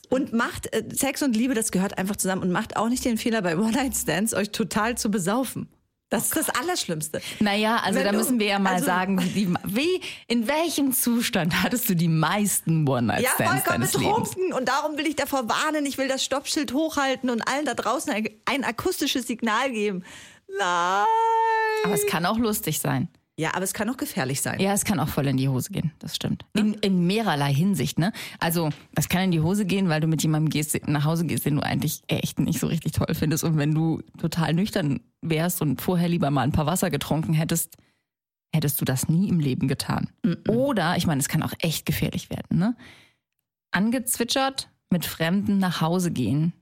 Und 0.08 0.32
macht 0.32 0.72
äh, 0.74 0.82
Sex 0.92 1.22
und 1.22 1.36
Liebe, 1.36 1.54
das 1.54 1.70
gehört 1.70 1.96
einfach 1.98 2.16
zusammen 2.16 2.42
und 2.42 2.50
macht 2.50 2.76
auch 2.76 2.88
nicht 2.88 3.04
den 3.04 3.16
Fehler 3.16 3.42
bei 3.42 3.56
One-Night-Stands, 3.56 4.34
euch 4.34 4.50
total 4.50 4.96
zu 4.98 5.10
besaufen. 5.10 5.68
Das 6.08 6.24
ist 6.24 6.36
das 6.36 6.48
Allerschlimmste. 6.50 7.20
Naja, 7.38 7.76
also 7.84 8.00
Wenn 8.00 8.06
da 8.06 8.10
du- 8.10 8.18
müssen 8.18 8.40
wir 8.40 8.46
ja 8.48 8.58
mal 8.58 8.74
also- 8.74 8.86
sagen, 8.86 9.20
wie, 9.32 10.00
in 10.26 10.48
welchem 10.48 10.92
Zustand 10.92 11.62
hattest 11.62 11.88
du 11.88 11.94
die 11.94 12.08
meisten 12.08 12.84
Ja, 12.84 12.92
One-Night-Stands 12.94 13.36
vollkommen 13.44 13.64
deines 13.66 13.94
Lebens? 13.94 14.30
betrunken. 14.30 14.52
Und 14.52 14.68
darum 14.68 14.98
will 14.98 15.06
ich 15.06 15.14
davor 15.14 15.48
warnen. 15.48 15.86
Ich 15.86 15.96
will 15.98 16.08
das 16.08 16.24
Stoppschild 16.24 16.72
hochhalten 16.72 17.30
und 17.30 17.46
allen 17.46 17.64
da 17.64 17.74
draußen 17.74 18.12
ein, 18.12 18.28
ein 18.46 18.64
akustisches 18.64 19.28
Signal 19.28 19.70
geben. 19.70 20.02
Nein. 20.58 21.06
Aber 21.84 21.94
es 21.94 22.04
kann 22.08 22.26
auch 22.26 22.38
lustig 22.38 22.80
sein. 22.80 23.08
Ja, 23.40 23.54
aber 23.54 23.64
es 23.64 23.72
kann 23.72 23.88
auch 23.88 23.96
gefährlich 23.96 24.42
sein. 24.42 24.60
Ja, 24.60 24.74
es 24.74 24.84
kann 24.84 25.00
auch 25.00 25.08
voll 25.08 25.26
in 25.26 25.38
die 25.38 25.48
Hose 25.48 25.70
gehen, 25.70 25.92
das 25.98 26.14
stimmt. 26.14 26.44
In, 26.52 26.74
in 26.74 27.06
mehrerlei 27.06 27.54
Hinsicht, 27.54 27.98
ne? 27.98 28.12
Also, 28.38 28.68
es 28.94 29.08
kann 29.08 29.22
in 29.22 29.30
die 29.30 29.40
Hose 29.40 29.64
gehen, 29.64 29.88
weil 29.88 30.02
du 30.02 30.06
mit 30.08 30.22
jemandem 30.22 30.50
gehst, 30.50 30.78
nach 30.86 31.06
Hause 31.06 31.24
gehst, 31.24 31.46
den 31.46 31.56
du 31.56 31.62
eigentlich 31.62 32.02
echt 32.06 32.38
nicht 32.38 32.60
so 32.60 32.66
richtig 32.66 32.92
toll 32.92 33.14
findest. 33.14 33.42
Und 33.44 33.56
wenn 33.56 33.74
du 33.74 34.02
total 34.18 34.52
nüchtern 34.52 35.00
wärst 35.22 35.62
und 35.62 35.80
vorher 35.80 36.06
lieber 36.06 36.30
mal 36.30 36.42
ein 36.42 36.52
paar 36.52 36.66
Wasser 36.66 36.90
getrunken 36.90 37.32
hättest, 37.32 37.78
hättest 38.54 38.78
du 38.78 38.84
das 38.84 39.08
nie 39.08 39.30
im 39.30 39.40
Leben 39.40 39.68
getan. 39.68 40.10
Oder, 40.46 40.98
ich 40.98 41.06
meine, 41.06 41.20
es 41.20 41.28
kann 41.30 41.42
auch 41.42 41.54
echt 41.60 41.86
gefährlich 41.86 42.28
werden, 42.28 42.58
ne? 42.58 42.76
Angezwitschert 43.70 44.68
mit 44.90 45.06
Fremden 45.06 45.56
nach 45.56 45.80
Hause 45.80 46.10
gehen 46.10 46.52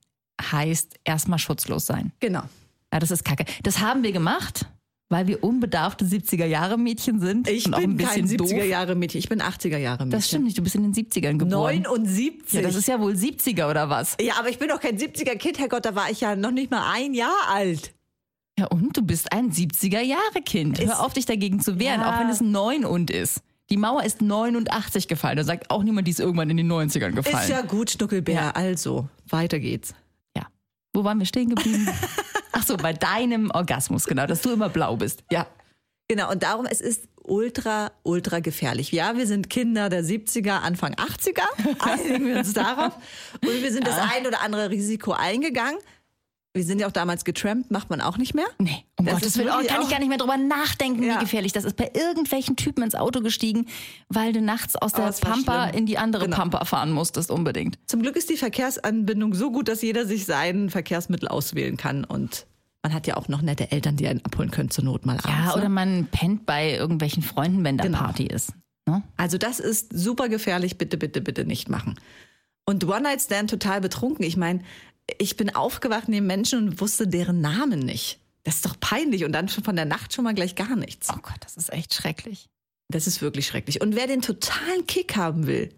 heißt 0.40 1.00
erstmal 1.02 1.40
schutzlos 1.40 1.86
sein. 1.86 2.12
Genau. 2.20 2.44
Ja, 2.92 3.00
das 3.00 3.10
ist 3.10 3.24
kacke. 3.24 3.46
Das 3.64 3.80
haben 3.80 4.04
wir 4.04 4.12
gemacht, 4.12 4.67
weil 5.10 5.26
wir 5.26 5.42
unbedarfte 5.42 6.04
70er-Jahre-Mädchen 6.04 7.20
sind. 7.20 7.48
Ich 7.48 7.66
und 7.66 7.74
auch 7.74 7.78
bin 7.80 7.92
ein 7.92 7.96
bisschen 7.96 8.26
kein 8.28 8.36
doof. 8.36 8.48
70er-Jahre-Mädchen. 8.50 9.18
Ich 9.18 9.28
bin 9.28 9.40
80er-Jahre-Mädchen. 9.40 10.10
Das 10.10 10.28
stimmt 10.28 10.44
nicht, 10.44 10.58
du 10.58 10.62
bist 10.62 10.74
in 10.74 10.82
den 10.82 10.92
70ern 10.94 11.38
geboren. 11.38 11.48
79. 11.82 12.52
Ja, 12.52 12.62
das 12.62 12.74
ist 12.74 12.88
ja 12.88 13.00
wohl 13.00 13.12
70er 13.14 13.70
oder 13.70 13.88
was? 13.88 14.16
ja, 14.20 14.34
aber 14.38 14.50
ich 14.50 14.58
bin 14.58 14.68
doch 14.68 14.80
kein 14.80 14.98
70er-Kind, 14.98 15.58
Herrgott. 15.58 15.84
Da 15.86 15.94
war 15.94 16.10
ich 16.10 16.20
ja 16.20 16.36
noch 16.36 16.50
nicht 16.50 16.70
mal 16.70 16.92
ein 16.94 17.14
Jahr 17.14 17.32
alt. 17.50 17.94
Ja, 18.58 18.66
und 18.66 18.96
du 18.96 19.02
bist 19.02 19.32
ein 19.32 19.50
70er-Jahre-Kind. 19.52 20.78
Ist- 20.78 20.88
Hör 20.88 21.04
auf, 21.04 21.12
dich 21.14 21.26
dagegen 21.26 21.60
zu 21.60 21.78
wehren, 21.78 22.00
Ja. 22.00 22.14
auch 22.14 22.20
wenn 22.20 22.28
es 22.28 22.40
9 22.40 22.84
und 22.84 23.10
ist. 23.10 23.40
Die 23.70 23.76
Mauer 23.76 24.02
ist 24.02 24.20
89 24.22 25.08
gefallen. 25.08 25.36
Da 25.36 25.44
sagt 25.44 25.70
auch 25.70 25.82
niemand, 25.82 26.06
die 26.06 26.10
ist 26.12 26.20
irgendwann 26.20 26.48
in 26.50 26.56
den 26.56 26.70
90ern 26.72 27.10
gefallen. 27.12 27.42
Ist 27.44 27.50
ja 27.50 27.60
gut, 27.62 27.90
Schnuckelbär. 27.90 28.34
Ja. 28.34 28.50
Also, 28.52 29.08
weiter 29.28 29.58
geht's. 29.60 29.94
ja. 30.36 30.46
Wo 30.94 31.04
waren 31.04 31.18
wir 31.18 31.26
stehen 31.26 31.50
geblieben? 31.50 31.86
Ach 32.58 32.64
so, 32.64 32.76
bei 32.76 32.92
deinem 32.92 33.52
Orgasmus, 33.52 34.04
genau, 34.04 34.26
dass 34.26 34.42
du 34.42 34.50
immer 34.50 34.68
blau 34.68 34.96
bist. 34.96 35.22
Ja. 35.30 35.46
Genau, 36.08 36.30
und 36.32 36.42
darum, 36.42 36.66
es 36.66 36.80
ist 36.80 37.04
ultra, 37.22 37.92
ultra 38.02 38.40
gefährlich. 38.40 38.90
Ja, 38.90 39.16
wir 39.16 39.28
sind 39.28 39.48
Kinder 39.48 39.88
der 39.88 40.02
70er, 40.02 40.60
Anfang 40.60 40.94
80er, 40.94 41.42
einigen 41.78 42.26
wir 42.26 42.38
uns 42.38 42.54
darauf. 42.54 42.94
Und 43.42 43.62
wir 43.62 43.70
sind 43.70 43.86
das 43.86 43.96
ein 43.98 44.26
oder 44.26 44.40
andere 44.40 44.70
Risiko 44.70 45.12
eingegangen. 45.12 45.78
Wir 46.54 46.64
sind 46.64 46.80
ja 46.80 46.86
auch 46.88 46.92
damals 46.92 47.24
getrampt, 47.24 47.70
macht 47.70 47.90
man 47.90 48.00
auch 48.00 48.16
nicht 48.16 48.34
mehr. 48.34 48.46
Nee, 48.58 48.84
um 48.96 49.04
Das 49.04 49.14
Gottes 49.16 49.28
ist 49.28 49.38
Willen, 49.38 49.50
oh, 49.50 49.66
kann 49.66 49.82
ich 49.82 49.90
gar 49.90 49.98
nicht 49.98 50.08
mehr 50.08 50.18
drüber 50.18 50.36
nachdenken, 50.38 51.02
Ja. 51.02 51.16
wie 51.16 51.20
gefährlich 51.20 51.52
das 51.52 51.64
ist. 51.64 51.76
Bei 51.76 51.90
irgendwelchen 51.94 52.56
Typen 52.56 52.82
ins 52.82 52.94
Auto 52.94 53.20
gestiegen, 53.20 53.66
weil 54.08 54.32
du 54.32 54.40
nachts 54.40 54.74
aus 54.74 54.92
der 54.92 55.08
Oh, 55.10 55.20
Pampa 55.20 55.66
in 55.66 55.84
die 55.86 55.98
andere 55.98 56.24
Genau. 56.24 56.36
Pampa 56.36 56.64
fahren 56.64 56.90
musstest, 56.90 57.30
unbedingt. 57.30 57.78
Zum 57.86 58.02
Glück 58.02 58.16
ist 58.16 58.30
die 58.30 58.36
Verkehrsanbindung 58.38 59.34
so 59.34 59.52
gut, 59.52 59.68
dass 59.68 59.82
jeder 59.82 60.06
sich 60.06 60.24
sein 60.24 60.70
Verkehrsmittel 60.70 61.28
auswählen 61.28 61.76
kann. 61.76 62.04
Und 62.04 62.46
man 62.82 62.94
hat 62.94 63.06
ja 63.06 63.18
auch 63.18 63.28
noch 63.28 63.42
nette 63.42 63.70
Eltern, 63.70 63.96
die 63.96 64.08
einen 64.08 64.24
abholen 64.24 64.50
können 64.50 64.70
zur 64.70 64.84
Not 64.84 65.04
mal 65.04 65.18
abends. 65.18 65.26
Ja, 65.28 65.46
ne? 65.48 65.54
oder 65.54 65.68
man 65.68 66.06
pennt 66.10 66.46
bei 66.46 66.72
irgendwelchen 66.74 67.22
Freunden, 67.22 67.62
wenn 67.62 67.76
da 67.76 67.84
Genau. 67.84 67.98
Party 67.98 68.24
ist. 68.26 68.52
Ne? 68.86 69.02
Also 69.18 69.36
das 69.36 69.60
ist 69.60 69.92
super 69.92 70.28
gefährlich, 70.30 70.78
bitte, 70.78 70.96
bitte, 70.96 71.20
bitte 71.20 71.44
nicht 71.44 71.68
machen. 71.68 72.00
Und 72.64 72.84
One-Night-Stand 72.88 73.50
total 73.50 73.80
betrunken. 73.82 74.24
Ich 74.24 74.36
meine, 74.36 74.60
ich 75.18 75.36
bin 75.36 75.54
aufgewacht 75.54 76.08
neben 76.08 76.26
Menschen 76.26 76.58
und 76.58 76.80
wusste 76.80 77.08
deren 77.08 77.40
Namen 77.40 77.80
nicht. 77.80 78.18
Das 78.44 78.56
ist 78.56 78.66
doch 78.66 78.78
peinlich 78.78 79.24
und 79.24 79.32
dann 79.32 79.48
schon 79.48 79.64
von 79.64 79.76
der 79.76 79.84
Nacht 79.84 80.12
schon 80.12 80.24
mal 80.24 80.34
gleich 80.34 80.54
gar 80.54 80.76
nichts. 80.76 81.08
Oh 81.10 81.18
Gott, 81.20 81.38
das 81.40 81.56
ist 81.56 81.72
echt 81.72 81.94
schrecklich. 81.94 82.48
Das 82.88 83.06
ist 83.06 83.20
wirklich 83.20 83.46
schrecklich. 83.46 83.80
Und 83.80 83.96
wer 83.96 84.06
den 84.06 84.22
totalen 84.22 84.86
Kick 84.86 85.16
haben 85.16 85.46
will, 85.46 85.70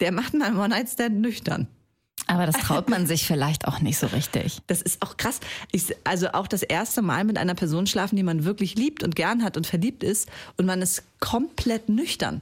der 0.00 0.10
macht 0.10 0.34
mal 0.34 0.48
einen 0.48 0.58
One-Night-Stand 0.58 1.20
nüchtern. 1.20 1.68
Aber 2.26 2.46
das 2.46 2.56
traut 2.66 2.88
man 2.88 3.06
sich 3.06 3.26
vielleicht 3.26 3.66
auch 3.66 3.80
nicht 3.80 3.98
so 3.98 4.08
richtig. 4.08 4.58
Das 4.66 4.82
ist 4.82 5.02
auch 5.02 5.16
krass. 5.16 5.40
Ich, 5.70 5.94
also 6.04 6.32
auch 6.32 6.48
das 6.48 6.62
erste 6.62 7.02
Mal 7.02 7.24
mit 7.24 7.38
einer 7.38 7.54
Person 7.54 7.86
schlafen, 7.86 8.16
die 8.16 8.22
man 8.22 8.44
wirklich 8.44 8.74
liebt 8.74 9.02
und 9.02 9.14
gern 9.14 9.44
hat 9.44 9.56
und 9.56 9.66
verliebt 9.66 10.02
ist 10.02 10.28
und 10.56 10.66
man 10.66 10.82
ist 10.82 11.04
komplett 11.20 11.88
nüchtern. 11.88 12.40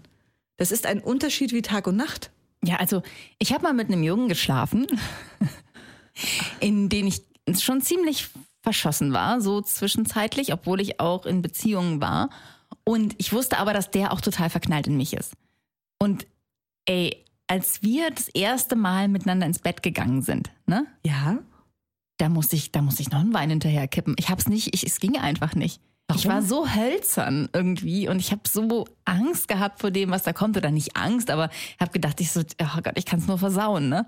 Das 0.56 0.72
ist 0.72 0.86
ein 0.86 1.00
Unterschied 1.00 1.52
wie 1.52 1.62
Tag 1.62 1.86
und 1.86 1.96
Nacht. 1.96 2.30
Ja, 2.62 2.76
also 2.76 3.02
ich 3.38 3.52
habe 3.52 3.62
mal 3.62 3.72
mit 3.72 3.88
einem 3.88 4.02
Jungen 4.02 4.28
geschlafen, 4.28 4.86
in 6.60 6.88
den 6.88 7.06
ich 7.06 7.22
schon 7.60 7.80
ziemlich 7.80 8.28
verschossen 8.62 9.12
war, 9.12 9.40
so 9.40 9.60
zwischenzeitlich, 9.62 10.52
obwohl 10.52 10.80
ich 10.80 11.00
auch 11.00 11.24
in 11.26 11.42
Beziehungen 11.42 12.00
war. 12.00 12.30
Und 12.84 13.14
ich 13.18 13.32
wusste 13.32 13.58
aber, 13.58 13.72
dass 13.72 13.90
der 13.90 14.12
auch 14.12 14.20
total 14.20 14.50
verknallt 14.50 14.86
in 14.86 14.96
mich 14.96 15.14
ist. 15.14 15.32
Und 15.98 16.26
ey, 16.86 17.24
als 17.46 17.82
wir 17.82 18.10
das 18.10 18.28
erste 18.28 18.76
Mal 18.76 19.08
miteinander 19.08 19.46
ins 19.46 19.58
Bett 19.58 19.82
gegangen 19.82 20.22
sind, 20.22 20.50
ne, 20.66 20.86
Ja. 21.04 21.38
da 22.18 22.28
musste 22.28 22.54
ich, 22.56 22.70
da 22.70 22.82
musste 22.82 23.02
ich 23.02 23.10
noch 23.10 23.20
einen 23.20 23.34
Wein 23.34 23.50
hinterher 23.50 23.88
kippen. 23.88 24.14
Ich 24.18 24.28
hab's 24.28 24.46
nicht, 24.46 24.74
ich, 24.74 24.84
es 24.84 25.00
ging 25.00 25.18
einfach 25.18 25.54
nicht. 25.54 25.80
Ich 26.16 26.26
war 26.26 26.42
so 26.42 26.68
hölzern 26.68 27.48
irgendwie 27.52 28.08
und 28.08 28.18
ich 28.18 28.32
habe 28.32 28.42
so 28.48 28.84
Angst 29.04 29.46
gehabt 29.46 29.80
vor 29.80 29.92
dem, 29.92 30.10
was 30.10 30.24
da 30.24 30.32
kommt. 30.32 30.56
Oder 30.56 30.70
nicht 30.72 30.96
Angst, 30.96 31.30
aber 31.30 31.50
habe 31.78 31.92
gedacht, 31.92 32.20
ich 32.20 32.32
so, 32.32 32.40
oh 32.40 32.80
Gott, 32.82 32.94
ich 32.96 33.06
kann 33.06 33.20
es 33.20 33.28
nur 33.28 33.38
versauen, 33.38 33.88
ne? 33.88 34.06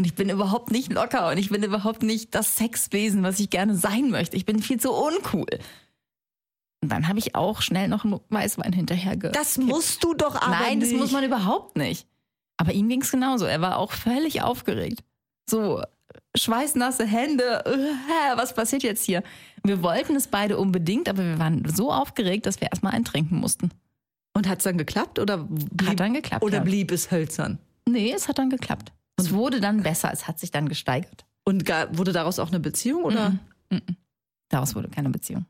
Und 0.00 0.06
ich 0.06 0.14
bin 0.14 0.30
überhaupt 0.30 0.70
nicht 0.70 0.90
locker 0.90 1.28
und 1.28 1.36
ich 1.36 1.50
bin 1.50 1.62
überhaupt 1.62 2.02
nicht 2.02 2.34
das 2.34 2.56
Sexwesen, 2.56 3.22
was 3.22 3.38
ich 3.38 3.50
gerne 3.50 3.76
sein 3.76 4.08
möchte. 4.08 4.34
Ich 4.34 4.46
bin 4.46 4.62
viel 4.62 4.80
zu 4.80 4.94
uncool. 4.94 5.44
Und 6.82 6.90
dann 6.90 7.06
habe 7.06 7.18
ich 7.18 7.34
auch 7.34 7.60
schnell 7.60 7.86
noch 7.86 8.06
einen 8.06 8.18
Weißwein 8.30 8.72
hinterher 8.72 9.18
ge 9.18 9.30
Das 9.30 9.58
musst 9.58 10.02
du 10.02 10.14
doch 10.14 10.36
aber 10.40 10.52
Nein, 10.52 10.78
nicht. 10.78 10.90
das 10.90 10.98
muss 10.98 11.10
man 11.12 11.22
überhaupt 11.22 11.76
nicht. 11.76 12.06
Aber 12.56 12.72
ihm 12.72 12.88
ging's 12.88 13.10
genauso. 13.10 13.44
Er 13.44 13.60
war 13.60 13.76
auch 13.76 13.92
völlig 13.92 14.40
aufgeregt. 14.40 15.00
So 15.50 15.82
schweißnasse 16.34 17.04
Hände. 17.04 17.62
äh, 17.66 18.36
Was 18.38 18.54
passiert 18.54 18.82
jetzt 18.82 19.04
hier? 19.04 19.22
Wir 19.64 19.82
wollten 19.82 20.16
es 20.16 20.28
beide 20.28 20.56
unbedingt, 20.56 21.10
aber 21.10 21.22
wir 21.26 21.38
waren 21.38 21.62
so 21.70 21.92
aufgeregt, 21.92 22.46
dass 22.46 22.62
wir 22.62 22.68
erstmal 22.68 22.94
eintrinken 22.94 23.36
mussten. 23.38 23.70
Und 24.32 24.48
hat's 24.48 24.64
dann 24.64 24.78
geklappt 24.78 25.18
oder 25.18 25.36
blieb, 25.36 25.90
Hat 25.90 26.00
dann 26.00 26.14
geklappt. 26.14 26.42
oder 26.42 26.56
ja. 26.56 26.64
blieb 26.64 26.90
es 26.90 27.10
hölzern? 27.10 27.58
Nee, 27.86 28.14
es 28.14 28.28
hat 28.28 28.38
dann 28.38 28.48
geklappt. 28.48 28.92
Es 29.20 29.32
wurde 29.32 29.60
dann 29.60 29.82
besser, 29.82 30.10
es 30.12 30.26
hat 30.28 30.38
sich 30.40 30.50
dann 30.50 30.68
gesteigert. 30.68 31.24
Und 31.44 31.64
gar, 31.64 31.96
wurde 31.96 32.12
daraus 32.12 32.38
auch 32.38 32.48
eine 32.48 32.60
Beziehung 32.60 33.04
oder 33.04 33.34
Daraus 34.48 34.74
wurde 34.74 34.88
keine 34.88 35.10
Beziehung. 35.10 35.46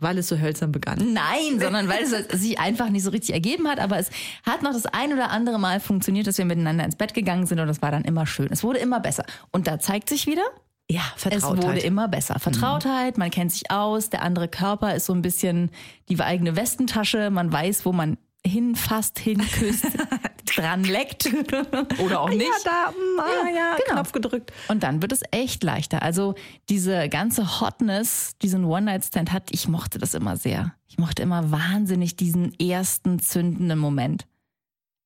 weil 0.00 0.16
es 0.18 0.28
so 0.28 0.38
hölzern 0.38 0.72
begann? 0.72 1.12
Nein, 1.12 1.60
sondern 1.60 1.88
weil 1.88 2.02
es 2.04 2.10
sich 2.40 2.58
einfach 2.58 2.88
nicht 2.88 3.02
so 3.02 3.10
richtig 3.10 3.34
ergeben 3.34 3.66
hat. 3.68 3.78
Aber 3.80 3.98
es 3.98 4.10
hat 4.44 4.62
noch 4.62 4.72
das 4.72 4.86
ein 4.86 5.12
oder 5.12 5.30
andere 5.30 5.58
Mal 5.58 5.80
funktioniert, 5.80 6.26
dass 6.26 6.38
wir 6.38 6.44
miteinander 6.44 6.84
ins 6.84 6.96
Bett 6.96 7.14
gegangen 7.14 7.46
sind 7.46 7.58
und 7.60 7.66
das 7.66 7.82
war 7.82 7.90
dann 7.90 8.04
immer 8.04 8.24
schön. 8.26 8.48
Es 8.50 8.62
wurde 8.62 8.78
immer 8.78 9.00
besser. 9.00 9.24
Und 9.50 9.66
da 9.66 9.78
zeigt 9.80 10.08
sich 10.08 10.26
wieder, 10.26 10.44
Ja, 10.90 11.02
es 11.16 11.24
wurde 11.26 11.40
Vertrautheit. 11.40 11.82
immer 11.84 12.08
besser. 12.08 12.38
Vertrautheit, 12.38 13.18
man 13.18 13.30
kennt 13.30 13.52
sich 13.52 13.70
aus, 13.70 14.08
der 14.08 14.22
andere 14.22 14.48
Körper 14.48 14.94
ist 14.94 15.06
so 15.06 15.12
ein 15.12 15.20
bisschen 15.22 15.70
die 16.08 16.18
eigene 16.20 16.56
Westentasche, 16.56 17.30
man 17.30 17.52
weiß, 17.52 17.84
wo 17.84 17.92
man 17.92 18.16
hinfasst, 18.46 19.18
hinküsst, 19.18 19.84
dran 20.56 20.84
leckt 20.84 21.26
oder 21.98 22.20
auch 22.20 22.28
nicht. 22.30 22.42
Ja, 22.42 22.54
da, 22.64 22.90
mm, 22.90 23.20
ah, 23.20 23.48
ja, 23.48 23.76
genau. 23.76 23.94
Knopf 23.94 24.12
gedrückt. 24.12 24.52
Und 24.68 24.82
dann 24.82 25.02
wird 25.02 25.12
es 25.12 25.22
echt 25.30 25.62
leichter. 25.62 26.02
Also 26.02 26.34
diese 26.68 27.08
ganze 27.08 27.60
Hotness, 27.60 28.32
diesen 28.42 28.64
One-Night-Stand 28.64 29.32
hat, 29.32 29.48
ich 29.50 29.68
mochte 29.68 29.98
das 29.98 30.14
immer 30.14 30.36
sehr. 30.36 30.74
Ich 30.86 30.98
mochte 30.98 31.22
immer 31.22 31.50
wahnsinnig 31.50 32.16
diesen 32.16 32.58
ersten 32.58 33.18
zündenden 33.18 33.78
Moment. 33.78 34.26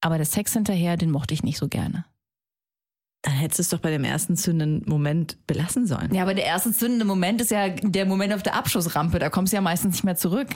Aber 0.01 0.17
der 0.17 0.27
Sex 0.27 0.53
hinterher, 0.53 0.97
den 0.97 1.11
mochte 1.11 1.35
ich 1.35 1.43
nicht 1.43 1.59
so 1.59 1.69
gerne. 1.69 2.05
Dann 3.23 3.35
hättest 3.35 3.61
du 3.61 3.63
es 3.63 3.69
doch 3.69 3.79
bei 3.79 3.91
dem 3.91 4.03
ersten 4.03 4.37
zündenden 4.37 4.89
Moment 4.91 5.37
belassen 5.47 5.87
sollen. 5.87 6.13
Ja, 6.13 6.23
aber 6.23 6.35
der 6.35 6.45
erste 6.45 6.73
zündende 6.73 7.05
Moment 7.05 7.41
ist 7.41 7.53
ja 7.53 7.69
der 7.69 8.05
Moment 8.05 8.35
auf 8.35 8.43
der 8.43 8.57
Abschussrampe. 8.57 9.21
Da 9.21 9.31
kommst 9.31 9.53
du 9.53 9.57
ja 9.57 9.61
meistens 9.61 9.95
nicht 9.95 10.05
mehr 10.05 10.17
zurück. 10.17 10.49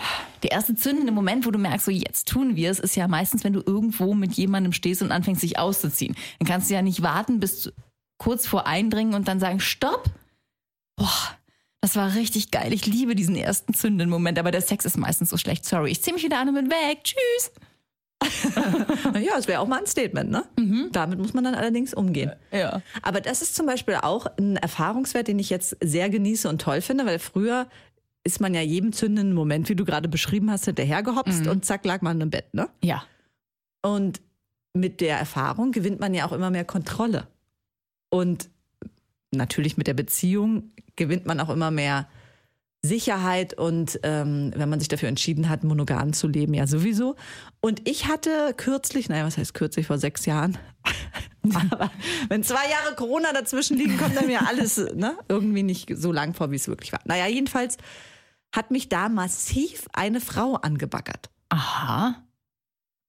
Der 0.42 0.50
erste 0.50 0.74
zündende 0.74 1.12
Moment, 1.12 1.46
wo 1.46 1.52
du 1.52 1.60
merkst, 1.60 1.86
so 1.86 1.92
jetzt 1.92 2.26
tun 2.26 2.56
wir 2.56 2.72
es, 2.72 2.80
ist 2.80 2.96
ja 2.96 3.06
meistens, 3.06 3.44
wenn 3.44 3.52
du 3.52 3.62
irgendwo 3.64 4.14
mit 4.14 4.32
jemandem 4.32 4.72
stehst 4.72 5.00
und 5.00 5.12
anfängst, 5.12 5.44
dich 5.44 5.60
auszuziehen. 5.60 6.16
Dann 6.40 6.48
kannst 6.48 6.68
du 6.68 6.74
ja 6.74 6.82
nicht 6.82 7.02
warten, 7.02 7.38
bis 7.38 7.72
kurz 8.18 8.48
vor 8.48 8.66
Eindringen 8.66 9.14
und 9.14 9.28
dann 9.28 9.38
sagen, 9.38 9.60
stopp. 9.60 10.10
Boah, 10.96 11.36
das 11.80 11.94
war 11.94 12.16
richtig 12.16 12.50
geil. 12.50 12.72
Ich 12.72 12.84
liebe 12.84 13.14
diesen 13.14 13.36
ersten 13.36 13.74
zündenden 13.74 14.10
Moment, 14.10 14.40
aber 14.40 14.50
der 14.50 14.62
Sex 14.62 14.84
ist 14.84 14.96
meistens 14.96 15.30
so 15.30 15.36
schlecht. 15.36 15.64
Sorry, 15.64 15.92
ich 15.92 16.02
zieh 16.02 16.12
mich 16.12 16.24
wieder 16.24 16.40
an 16.40 16.48
und 16.48 16.56
bin 16.56 16.68
weg. 16.68 17.04
Tschüss. 17.04 17.52
ja, 19.20 19.38
es 19.38 19.46
wäre 19.46 19.60
auch 19.60 19.66
mal 19.66 19.78
ein 19.78 19.86
Statement, 19.86 20.30
ne? 20.30 20.44
Damit 20.92 21.18
muss 21.18 21.34
man 21.34 21.44
dann 21.44 21.54
allerdings 21.54 21.94
umgehen. 21.94 22.32
Ja. 22.50 22.80
Aber 23.02 23.20
das 23.20 23.42
ist 23.42 23.54
zum 23.54 23.66
Beispiel 23.66 23.96
auch 23.96 24.26
ein 24.38 24.56
Erfahrungswert, 24.56 25.28
den 25.28 25.38
ich 25.38 25.50
jetzt 25.50 25.76
sehr 25.82 26.08
genieße 26.08 26.48
und 26.48 26.60
toll 26.60 26.80
finde, 26.80 27.06
weil 27.06 27.18
früher 27.18 27.66
ist 28.24 28.40
man 28.40 28.54
ja 28.54 28.60
jedem 28.60 28.92
zündenden 28.92 29.34
Moment, 29.34 29.68
wie 29.68 29.76
du 29.76 29.84
gerade 29.84 30.08
beschrieben 30.08 30.50
hast, 30.50 30.64
hinterhergehopst 30.64 31.46
und 31.46 31.64
zack 31.64 31.84
lag 31.84 32.02
man 32.02 32.20
im 32.20 32.30
Bett, 32.30 32.52
ne? 32.54 32.68
Ja. 32.82 33.04
Und 33.82 34.20
mit 34.74 35.00
der 35.00 35.18
Erfahrung 35.18 35.72
gewinnt 35.72 36.00
man 36.00 36.12
ja 36.12 36.26
auch 36.26 36.32
immer 36.32 36.50
mehr 36.50 36.64
Kontrolle. 36.64 37.28
Und 38.10 38.48
natürlich 39.30 39.76
mit 39.76 39.86
der 39.86 39.94
Beziehung 39.94 40.72
gewinnt 40.96 41.26
man 41.26 41.40
auch 41.40 41.50
immer 41.50 41.70
mehr 41.70 42.08
Sicherheit 42.86 43.54
und 43.54 44.00
ähm, 44.02 44.52
wenn 44.56 44.68
man 44.68 44.78
sich 44.78 44.88
dafür 44.88 45.08
entschieden 45.08 45.48
hat, 45.48 45.64
monogam 45.64 46.12
zu 46.12 46.28
leben, 46.28 46.54
ja 46.54 46.66
sowieso. 46.66 47.16
Und 47.60 47.88
ich 47.88 48.06
hatte 48.06 48.54
kürzlich, 48.56 49.08
naja, 49.08 49.24
was 49.24 49.36
heißt 49.36 49.54
kürzlich, 49.54 49.86
vor 49.86 49.98
sechs 49.98 50.24
Jahren, 50.26 50.56
aber 51.54 51.90
wenn 52.28 52.42
zwei 52.42 52.68
Jahre 52.70 52.94
Corona 52.96 53.32
dazwischen 53.32 53.76
liegen, 53.76 53.98
kommt 53.98 54.16
dann 54.16 54.26
mir 54.26 54.46
alles 54.46 54.78
ne, 54.94 55.16
irgendwie 55.28 55.62
nicht 55.62 55.92
so 55.94 56.12
lang 56.12 56.34
vor, 56.34 56.50
wie 56.50 56.56
es 56.56 56.68
wirklich 56.68 56.92
war. 56.92 57.00
Naja, 57.04 57.26
jedenfalls 57.26 57.76
hat 58.54 58.70
mich 58.70 58.88
da 58.88 59.08
massiv 59.08 59.86
eine 59.92 60.20
Frau 60.20 60.54
angebaggert. 60.54 61.28
Aha. 61.50 62.25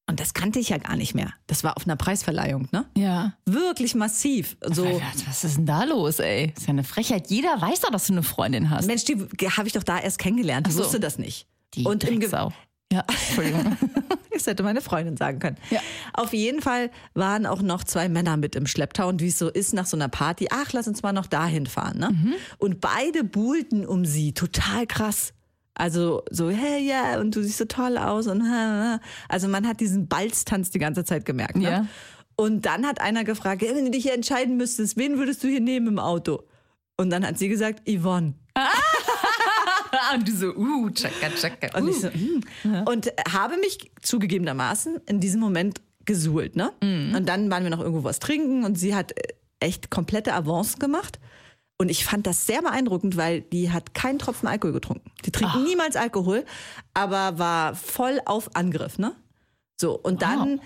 Und 0.09 0.21
das 0.21 0.33
kannte 0.33 0.59
ich 0.59 0.69
ja 0.69 0.77
gar 0.77 0.95
nicht 0.95 1.13
mehr. 1.15 1.33
Das 1.47 1.65
war 1.65 1.75
auf 1.75 1.85
einer 1.85 1.97
Preisverleihung, 1.97 2.69
ne? 2.71 2.85
Ja. 2.95 3.33
Wirklich 3.45 3.93
massiv. 3.93 4.55
So, 4.65 4.85
Was, 4.85 5.27
was 5.27 5.43
ist 5.43 5.57
denn 5.57 5.65
da 5.65 5.83
los, 5.83 6.19
ey? 6.19 6.53
Ist 6.55 6.63
ja 6.67 6.69
eine 6.69 6.85
Frechheit. 6.85 7.29
Jeder 7.29 7.59
weiß 7.59 7.81
doch, 7.81 7.91
dass 7.91 8.07
du 8.07 8.13
eine 8.13 8.23
Freundin 8.23 8.69
hast. 8.69 8.87
Mensch, 8.87 9.03
die 9.03 9.17
habe 9.17 9.67
ich 9.67 9.73
doch 9.73 9.83
da 9.83 9.99
erst 9.99 10.17
kennengelernt. 10.17 10.67
Ich 10.67 10.73
Ach 10.73 10.77
so. 10.77 10.83
wusste 10.85 11.01
das 11.01 11.19
nicht. 11.19 11.47
Die 11.73 11.83
und 11.83 12.05
im 12.05 12.21
Ge 12.21 12.29
Drecksau. 12.29 12.53
Ja, 12.91 13.03
Entschuldigung. 13.07 13.77
Das 14.37 14.45
hätte 14.45 14.61
meine 14.61 14.81
Freundin 14.81 15.17
sagen 15.17 15.39
können. 15.39 15.57
Ja. 15.71 15.79
Auf 16.13 16.31
jeden 16.31 16.61
Fall 16.61 16.91
waren 17.15 17.47
auch 17.47 17.63
noch 17.63 17.83
zwei 17.83 18.07
Männer 18.07 18.37
mit 18.37 18.55
im 18.55 18.67
Schlepptau 18.67 19.07
und 19.07 19.19
wie 19.19 19.29
es 19.29 19.39
so 19.39 19.49
ist 19.49 19.73
nach 19.73 19.87
so 19.87 19.97
einer 19.97 20.09
Party, 20.09 20.47
ach, 20.51 20.73
lass 20.73 20.87
uns 20.87 21.01
mal 21.01 21.11
noch 21.11 21.25
dahin 21.25 21.65
fahren. 21.65 21.97
Ne? 21.97 22.09
Mhm. 22.11 22.33
Und 22.59 22.79
beide 22.79 23.23
buhlten 23.23 23.83
um 23.83 24.05
sie, 24.05 24.33
total 24.33 24.85
krass. 24.85 25.33
Also 25.77 26.23
so, 26.31 26.49
hey, 26.49 26.83
ja, 26.83 27.19
und 27.19 27.35
du 27.35 27.43
siehst 27.43 27.59
so 27.59 27.65
toll 27.65 27.97
aus 27.97 28.25
und 28.25 28.41
also 29.29 29.47
man 29.47 29.67
hat 29.67 29.79
diesen 29.79 30.07
Balztanz 30.07 30.71
die 30.71 30.79
ganze 30.79 31.05
Zeit 31.05 31.23
gemerkt. 31.23 31.55
Ne? 31.55 31.69
Ja. 31.69 31.85
Und 32.35 32.65
dann 32.65 32.85
hat 32.85 32.99
einer 32.99 33.23
gefragt, 33.23 33.61
"Ja, 33.61 33.75
wenn 33.75 33.85
du 33.85 33.91
dich 33.91 34.03
hier 34.03 34.13
entscheiden 34.13 34.57
müsstest, 34.57 34.97
wen 34.97 35.17
würdest 35.17 35.43
du 35.43 35.47
hier 35.47 35.61
nehmen 35.61 35.87
im 35.87 35.99
Auto? 35.99 36.43
Und 36.97 37.11
dann 37.11 37.25
hat 37.25 37.37
sie 37.37 37.47
gesagt, 37.47 37.87
Yvonne. 37.87 38.33
und 40.15 40.27
du 40.27 40.31
so, 40.31 40.55
uh, 40.55 40.89
tschakka, 40.89 41.29
tschakka. 41.29 41.77
Und 41.77 41.85
uh. 41.85 41.89
ich 41.89 41.99
so, 42.01 42.09
hm. 42.09 42.43
Und 42.85 43.13
habe 43.31 43.57
mich 43.57 43.91
zugegebenermaßen 44.01 45.01
in 45.05 45.19
diesem 45.19 45.39
Moment 45.39 45.81
gesuhlt, 46.05 46.55
ne? 46.55 46.71
Und 47.15 47.25
dann 47.27 47.51
waren 47.51 47.63
wir 47.63 47.69
noch 47.69 47.81
irgendwo 47.81 48.03
was 48.03 48.17
trinken 48.17 48.63
und 48.63 48.79
sie 48.79 48.95
hat 48.95 49.13
echt 49.59 49.91
komplette 49.91 50.33
Avance 50.33 50.77
gemacht. 50.77 51.19
Und 51.79 51.89
ich 51.89 52.05
fand 52.05 52.25
das 52.25 52.45
sehr 52.47 52.61
beeindruckend, 52.63 53.17
weil 53.17 53.41
die 53.41 53.71
hat 53.71 53.93
keinen 53.93 54.17
Tropfen 54.17 54.47
Alkohol 54.47 54.73
getrunken. 54.73 55.11
Die 55.25 55.31
trinkt 55.31 55.55
niemals 55.63 55.95
Alkohol, 55.95 56.43
aber 56.95 57.37
war 57.37 57.75
voll 57.75 58.19
auf 58.25 58.55
Angriff, 58.55 58.97
ne? 58.97 59.13
So, 59.79 59.95
und 59.95 60.23
dann 60.23 60.59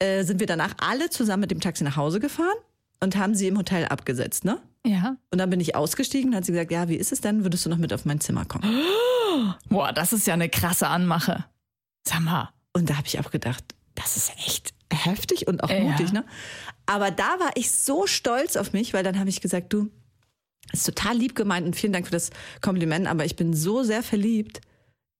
äh, 0.00 0.24
sind 0.24 0.40
wir 0.40 0.48
danach 0.48 0.74
alle 0.80 1.10
zusammen 1.10 1.42
mit 1.42 1.52
dem 1.52 1.60
Taxi 1.60 1.84
nach 1.84 1.96
Hause 1.96 2.18
gefahren 2.18 2.56
und 3.00 3.16
haben 3.16 3.36
sie 3.36 3.46
im 3.46 3.56
Hotel 3.56 3.84
abgesetzt, 3.86 4.44
ne? 4.44 4.60
ja. 4.84 5.16
Und 5.30 5.38
dann 5.38 5.50
bin 5.50 5.60
ich 5.60 5.76
ausgestiegen 5.76 6.30
und 6.30 6.36
hat 6.36 6.44
sie 6.44 6.52
gesagt, 6.52 6.72
ja, 6.72 6.88
wie 6.88 6.96
ist 6.96 7.12
es 7.12 7.20
denn? 7.20 7.44
Würdest 7.44 7.64
du 7.64 7.70
noch 7.70 7.76
mit 7.78 7.92
auf 7.92 8.04
mein 8.04 8.20
Zimmer 8.20 8.44
kommen? 8.44 8.64
Boah, 9.68 9.92
das 9.92 10.12
ist 10.12 10.26
ja 10.26 10.34
eine 10.34 10.48
krasse 10.48 10.88
Anmache. 10.88 11.44
Sag 12.06 12.20
mal. 12.20 12.48
Und 12.72 12.90
da 12.90 12.96
habe 12.96 13.06
ich 13.06 13.20
auch 13.20 13.30
gedacht, 13.30 13.62
das 13.94 14.16
ist 14.16 14.32
echt 14.44 14.72
heftig 14.92 15.46
und 15.46 15.62
auch 15.62 15.70
Ja. 15.70 15.80
mutig, 15.84 16.12
ne? 16.12 16.24
Aber 16.86 17.10
da 17.12 17.38
war 17.38 17.50
ich 17.54 17.70
so 17.70 18.06
stolz 18.06 18.56
auf 18.56 18.72
mich, 18.72 18.94
weil 18.94 19.04
dann 19.04 19.18
habe 19.20 19.28
ich 19.28 19.40
gesagt, 19.40 19.72
du, 19.72 19.90
ist 20.72 20.84
total 20.84 21.16
lieb 21.16 21.34
gemeint 21.34 21.66
und 21.66 21.76
vielen 21.76 21.92
Dank 21.92 22.06
für 22.06 22.12
das 22.12 22.30
Kompliment, 22.60 23.06
aber 23.06 23.24
ich 23.24 23.36
bin 23.36 23.54
so 23.54 23.82
sehr 23.82 24.02
verliebt, 24.02 24.60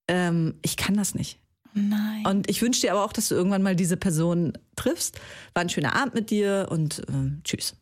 ähm, 0.08 0.54
ich 0.62 0.76
kann 0.76 0.96
das 0.96 1.14
nicht. 1.14 1.38
Nein. 1.74 2.26
Und 2.26 2.50
ich 2.50 2.62
wünsche 2.62 2.80
dir 2.80 2.92
aber 2.92 3.04
auch, 3.04 3.12
dass 3.12 3.28
du 3.28 3.34
irgendwann 3.34 3.62
mal 3.62 3.76
diese 3.76 3.96
Person 3.96 4.54
triffst. 4.76 5.20
War 5.54 5.62
ein 5.62 5.68
schöner 5.68 5.94
Abend 5.94 6.14
mit 6.14 6.30
dir 6.30 6.68
und 6.70 7.02
ähm, 7.08 7.40
tschüss. 7.44 7.76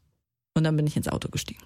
Und 0.54 0.64
dann 0.64 0.76
bin 0.76 0.86
ich 0.86 0.96
ins 0.96 1.08
Auto 1.08 1.28
gestiegen. 1.28 1.62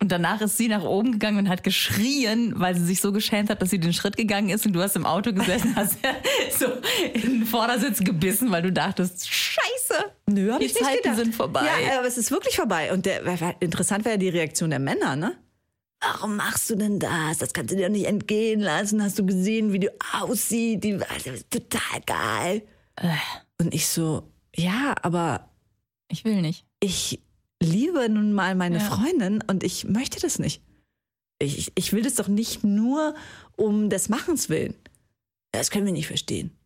Und 0.00 0.10
danach 0.10 0.40
ist 0.40 0.56
sie 0.56 0.68
nach 0.68 0.82
oben 0.82 1.12
gegangen 1.12 1.38
und 1.38 1.48
hat 1.50 1.62
geschrien, 1.62 2.54
weil 2.56 2.74
sie 2.74 2.86
sich 2.86 3.02
so 3.02 3.12
geschämt 3.12 3.50
hat, 3.50 3.60
dass 3.60 3.68
sie 3.68 3.78
den 3.78 3.92
Schritt 3.92 4.16
gegangen 4.16 4.48
ist 4.48 4.64
und 4.64 4.72
du 4.72 4.80
hast 4.80 4.96
im 4.96 5.04
Auto 5.04 5.32
gesessen, 5.32 5.76
hast 5.76 5.98
so 6.58 6.66
in 7.12 7.40
den 7.40 7.46
Vordersitz 7.46 7.98
gebissen, 7.98 8.50
weil 8.50 8.62
du 8.62 8.72
dachtest, 8.72 9.28
scheiße, 9.28 9.69
Nö, 10.34 10.52
hab 10.52 10.60
die 10.60 10.66
ich 10.66 10.74
nicht 10.74 10.84
Zeiten 10.84 11.02
gedacht. 11.02 11.16
sind 11.16 11.34
vorbei. 11.34 11.64
Ja, 11.86 11.98
aber 11.98 12.06
es 12.08 12.18
ist 12.18 12.30
wirklich 12.30 12.56
vorbei. 12.56 12.92
Und 12.92 13.06
der, 13.06 13.22
interessant 13.60 14.04
wäre 14.04 14.14
ja 14.14 14.18
die 14.18 14.28
Reaktion 14.28 14.70
der 14.70 14.78
Männer, 14.78 15.16
ne? 15.16 15.36
Warum 16.00 16.36
machst 16.36 16.70
du 16.70 16.76
denn 16.76 16.98
das? 16.98 17.38
Das 17.38 17.52
kannst 17.52 17.72
du 17.72 17.76
dir 17.76 17.86
doch 17.86 17.92
nicht 17.92 18.06
entgehen 18.06 18.60
lassen. 18.60 19.02
Hast 19.02 19.18
du 19.18 19.26
gesehen, 19.26 19.72
wie 19.72 19.80
du 19.80 19.88
aussiehst? 20.14 20.82
Die, 20.82 20.98
total 21.50 22.00
geil. 22.06 22.62
Äh. 22.96 23.08
Und 23.58 23.74
ich 23.74 23.86
so, 23.86 24.22
ja, 24.56 24.94
aber 25.02 25.50
Ich 26.08 26.24
will 26.24 26.40
nicht. 26.40 26.64
ich 26.80 27.20
liebe 27.62 28.08
nun 28.08 28.32
mal 28.32 28.54
meine 28.54 28.78
Ja. 28.78 28.84
Freundin 28.84 29.44
und 29.46 29.62
ich 29.62 29.84
möchte 29.84 30.18
das 30.20 30.38
nicht. 30.38 30.62
Ich, 31.38 31.72
ich 31.74 31.92
will 31.92 32.02
das 32.02 32.14
doch 32.14 32.28
nicht 32.28 32.64
nur 32.64 33.14
um 33.56 33.90
des 33.90 34.08
Machens 34.08 34.48
willen. 34.48 34.74
Das 35.52 35.70
können 35.70 35.84
wir 35.86 35.92
nicht 35.92 36.06
verstehen. 36.06 36.56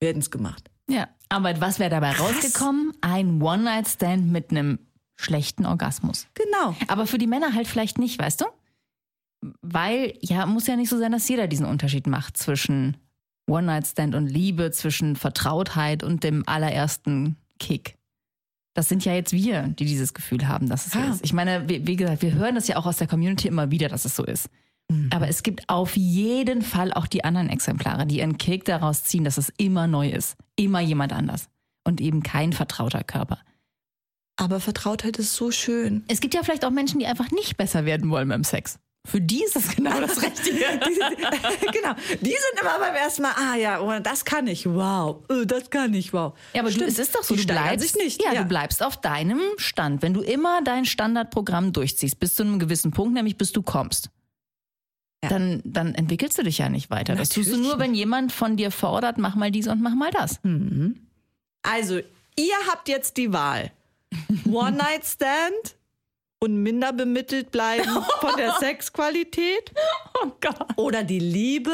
Wir 0.00 0.08
hätten 0.08 0.20
es 0.20 0.30
gemacht. 0.32 0.68
Ja, 0.88 1.08
aber 1.32 1.60
was 1.60 1.78
wäre 1.78 1.90
dabei 1.90 2.12
rausgekommen? 2.12 2.92
Ein 3.00 3.40
One-Night-Stand 3.40 4.30
mit 4.30 4.50
einem 4.50 4.78
schlechten 5.16 5.66
Orgasmus. 5.66 6.26
Genau. 6.34 6.76
Aber 6.88 7.06
für 7.06 7.18
die 7.18 7.26
Männer 7.26 7.54
halt 7.54 7.66
vielleicht 7.66 7.98
nicht, 7.98 8.18
weißt 8.18 8.42
du? 8.42 8.44
Weil, 9.60 10.14
ja, 10.20 10.46
muss 10.46 10.66
ja 10.66 10.76
nicht 10.76 10.88
so 10.88 10.98
sein, 10.98 11.12
dass 11.12 11.28
jeder 11.28 11.48
diesen 11.48 11.66
Unterschied 11.66 12.06
macht 12.06 12.36
zwischen 12.36 12.96
One-Night-Stand 13.48 14.14
und 14.14 14.26
Liebe, 14.26 14.70
zwischen 14.70 15.16
Vertrautheit 15.16 16.04
und 16.04 16.22
dem 16.22 16.46
allerersten 16.46 17.36
Kick. 17.58 17.96
Das 18.74 18.88
sind 18.88 19.04
ja 19.04 19.14
jetzt 19.14 19.32
wir, 19.32 19.68
die 19.68 19.84
dieses 19.84 20.14
Gefühl 20.14 20.48
haben, 20.48 20.68
dass 20.68 20.86
es 20.86 20.92
so 20.92 21.00
ist. 21.00 21.24
Ich 21.24 21.32
meine, 21.32 21.68
wie, 21.68 21.86
wie 21.86 21.96
gesagt, 21.96 22.22
wir 22.22 22.32
hören 22.34 22.54
das 22.54 22.68
ja 22.68 22.76
auch 22.76 22.86
aus 22.86 22.96
der 22.96 23.06
Community 23.06 23.48
immer 23.48 23.70
wieder, 23.70 23.88
dass 23.88 24.04
es 24.04 24.16
so 24.16 24.24
ist. 24.24 24.48
Aber 25.12 25.28
es 25.28 25.42
gibt 25.42 25.68
auf 25.68 25.96
jeden 25.96 26.62
Fall 26.62 26.92
auch 26.92 27.06
die 27.06 27.24
anderen 27.24 27.48
Exemplare, 27.48 28.06
die 28.06 28.18
ihren 28.18 28.38
Kick 28.38 28.64
daraus 28.64 29.04
ziehen, 29.04 29.24
dass 29.24 29.38
es 29.38 29.52
immer 29.56 29.86
neu 29.86 30.08
ist. 30.08 30.36
Immer 30.56 30.80
jemand 30.80 31.12
anders. 31.12 31.48
Und 31.84 32.00
eben 32.00 32.22
kein 32.22 32.52
vertrauter 32.52 33.02
Körper. 33.02 33.38
Aber 34.36 34.60
Vertrautheit 34.60 35.18
ist 35.18 35.34
so 35.34 35.50
schön. 35.50 36.04
Es 36.08 36.20
gibt 36.20 36.34
ja 36.34 36.42
vielleicht 36.42 36.64
auch 36.64 36.70
Menschen, 36.70 36.98
die 36.98 37.06
einfach 37.06 37.30
nicht 37.30 37.56
besser 37.56 37.84
werden 37.84 38.10
wollen 38.10 38.28
beim 38.28 38.44
Sex. 38.44 38.78
Für 39.04 39.20
die 39.20 39.42
ist 39.42 39.56
das 39.56 39.74
genau 39.74 40.00
das 40.00 40.22
Richtige. 40.22 40.58
genau. 41.72 41.94
Die 42.20 42.30
sind 42.30 42.60
immer 42.60 42.78
beim 42.78 42.94
ersten 42.94 43.22
Mal, 43.22 43.32
ah 43.36 43.56
ja, 43.56 43.80
oh, 43.80 43.98
das 44.00 44.24
kann 44.24 44.46
ich, 44.46 44.64
wow, 44.66 45.18
äh, 45.28 45.44
das 45.44 45.70
kann 45.70 45.92
ich, 45.92 46.12
wow. 46.12 46.34
Ja, 46.54 46.62
aber 46.62 46.70
du, 46.70 46.84
es 46.84 47.00
ist 47.00 47.14
doch 47.14 47.24
so, 47.24 47.34
Die 47.34 47.44
du 47.44 47.52
bleibst, 47.52 47.96
nicht. 47.96 48.22
Ja, 48.22 48.40
du 48.40 48.44
bleibst 48.44 48.82
auf 48.82 48.96
deinem 48.96 49.40
Stand. 49.56 50.02
Wenn 50.02 50.14
du 50.14 50.20
immer 50.20 50.62
dein 50.62 50.84
Standardprogramm 50.84 51.72
durchziehst, 51.72 52.20
bis 52.20 52.36
zu 52.36 52.44
einem 52.44 52.60
gewissen 52.60 52.92
Punkt, 52.92 53.14
nämlich 53.14 53.36
bis 53.36 53.50
du 53.50 53.62
kommst, 53.62 54.10
Ja. 55.22 55.28
dann, 55.28 55.60
dann 55.64 55.94
entwickelst 55.94 56.36
du 56.38 56.42
dich 56.42 56.58
ja 56.58 56.68
nicht 56.68 56.90
weiter. 56.90 57.14
Das 57.14 57.28
tust 57.28 57.46
du 57.48 57.52
Natürlich 57.52 57.68
nur, 57.68 57.78
wenn 57.78 57.94
jemand 57.94 58.32
von 58.32 58.56
dir 58.56 58.70
fordert, 58.72 59.18
mach 59.18 59.34
mal 59.36 59.50
dies 59.52 59.68
und 59.68 59.80
mach 59.80 59.94
mal 59.94 60.10
das. 60.10 60.40
Also, 61.62 61.98
ihr 62.36 62.54
habt 62.70 62.88
jetzt 62.88 63.16
die 63.16 63.32
Wahl. 63.32 63.70
One-Night-Stand 64.50 65.76
und 66.40 66.56
minder 66.62 66.92
bemittelt 66.92 67.50
bleiben 67.50 67.88
von 68.20 68.36
der 68.36 68.52
Sexqualität 68.60 69.72
Oh 70.22 70.30
Gott. 70.40 70.66
oder 70.76 71.04
die 71.04 71.18
Liebe 71.20 71.72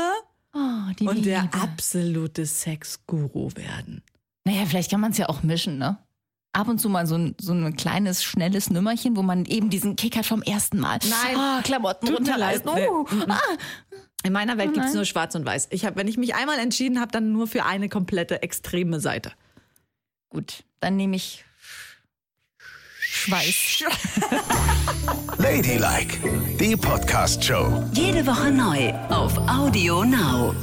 Oh, 0.55 0.93
die 0.99 1.07
und 1.07 1.17
Liebe. 1.17 1.27
der 1.29 1.49
absolute 1.55 2.47
Sexguru 2.47 3.51
werden. 3.55 4.03
Naja, 4.45 4.65
vielleicht 4.67 4.91
kann 4.91 5.01
man 5.01 5.13
es 5.13 5.19
ja 5.19 5.29
auch 5.29 5.43
mischen, 5.43 5.79
ne? 5.79 5.99
Ab 6.59 6.67
und 6.67 6.81
zu 6.81 6.89
mal 6.89 7.07
so 7.07 7.15
ein, 7.15 7.37
so 7.41 7.53
ein 7.53 7.77
kleines, 7.77 8.25
schnelles 8.25 8.69
Nümmerchen, 8.69 9.17
wo 9.17 9.23
man 9.23 9.45
eben 9.45 9.71
diesen 9.71 9.95
Kick 9.95 10.17
hat 10.17 10.27
vom 10.27 10.43
ersten 10.43 10.81
Mal. 10.81 10.99
Nein. 11.09 11.37
Ah, 11.37 11.61
Klamotten 11.63 12.09
runterreißen. 12.13 12.69
Oh. 12.69 13.07
Nee. 13.13 13.25
Ah. 13.29 13.39
In 14.25 14.33
meiner 14.33 14.59
Welt 14.59 14.71
Oh 14.71 14.73
gibt 14.73 14.87
es 14.87 14.93
nur 14.93 15.05
schwarz 15.05 15.37
und 15.37 15.47
weiß. 15.47 15.69
Ich 15.71 15.85
hab, 15.85 15.95
wenn 15.95 16.09
ich 16.09 16.17
mich 16.17 16.35
einmal 16.35 16.59
entschieden 16.59 16.99
habe, 16.99 17.13
dann 17.13 17.31
nur 17.31 17.47
für 17.47 17.65
eine 17.65 17.89
komplette 17.89 18.43
extreme 18.43 18.99
Seite. 18.99 19.31
Gut, 20.31 20.65
dann 20.81 20.97
nehme 20.97 21.15
ich 21.15 21.45
Schweiß. 22.99 23.85
Ladylike, 25.39 26.19
die 26.59 26.77
Podcast-Show. 26.77 27.85
Jede 27.93 28.27
Woche 28.27 28.51
neu 28.51 28.93
auf 29.11 29.39
Audio 29.49 30.03
Now. 30.05 30.57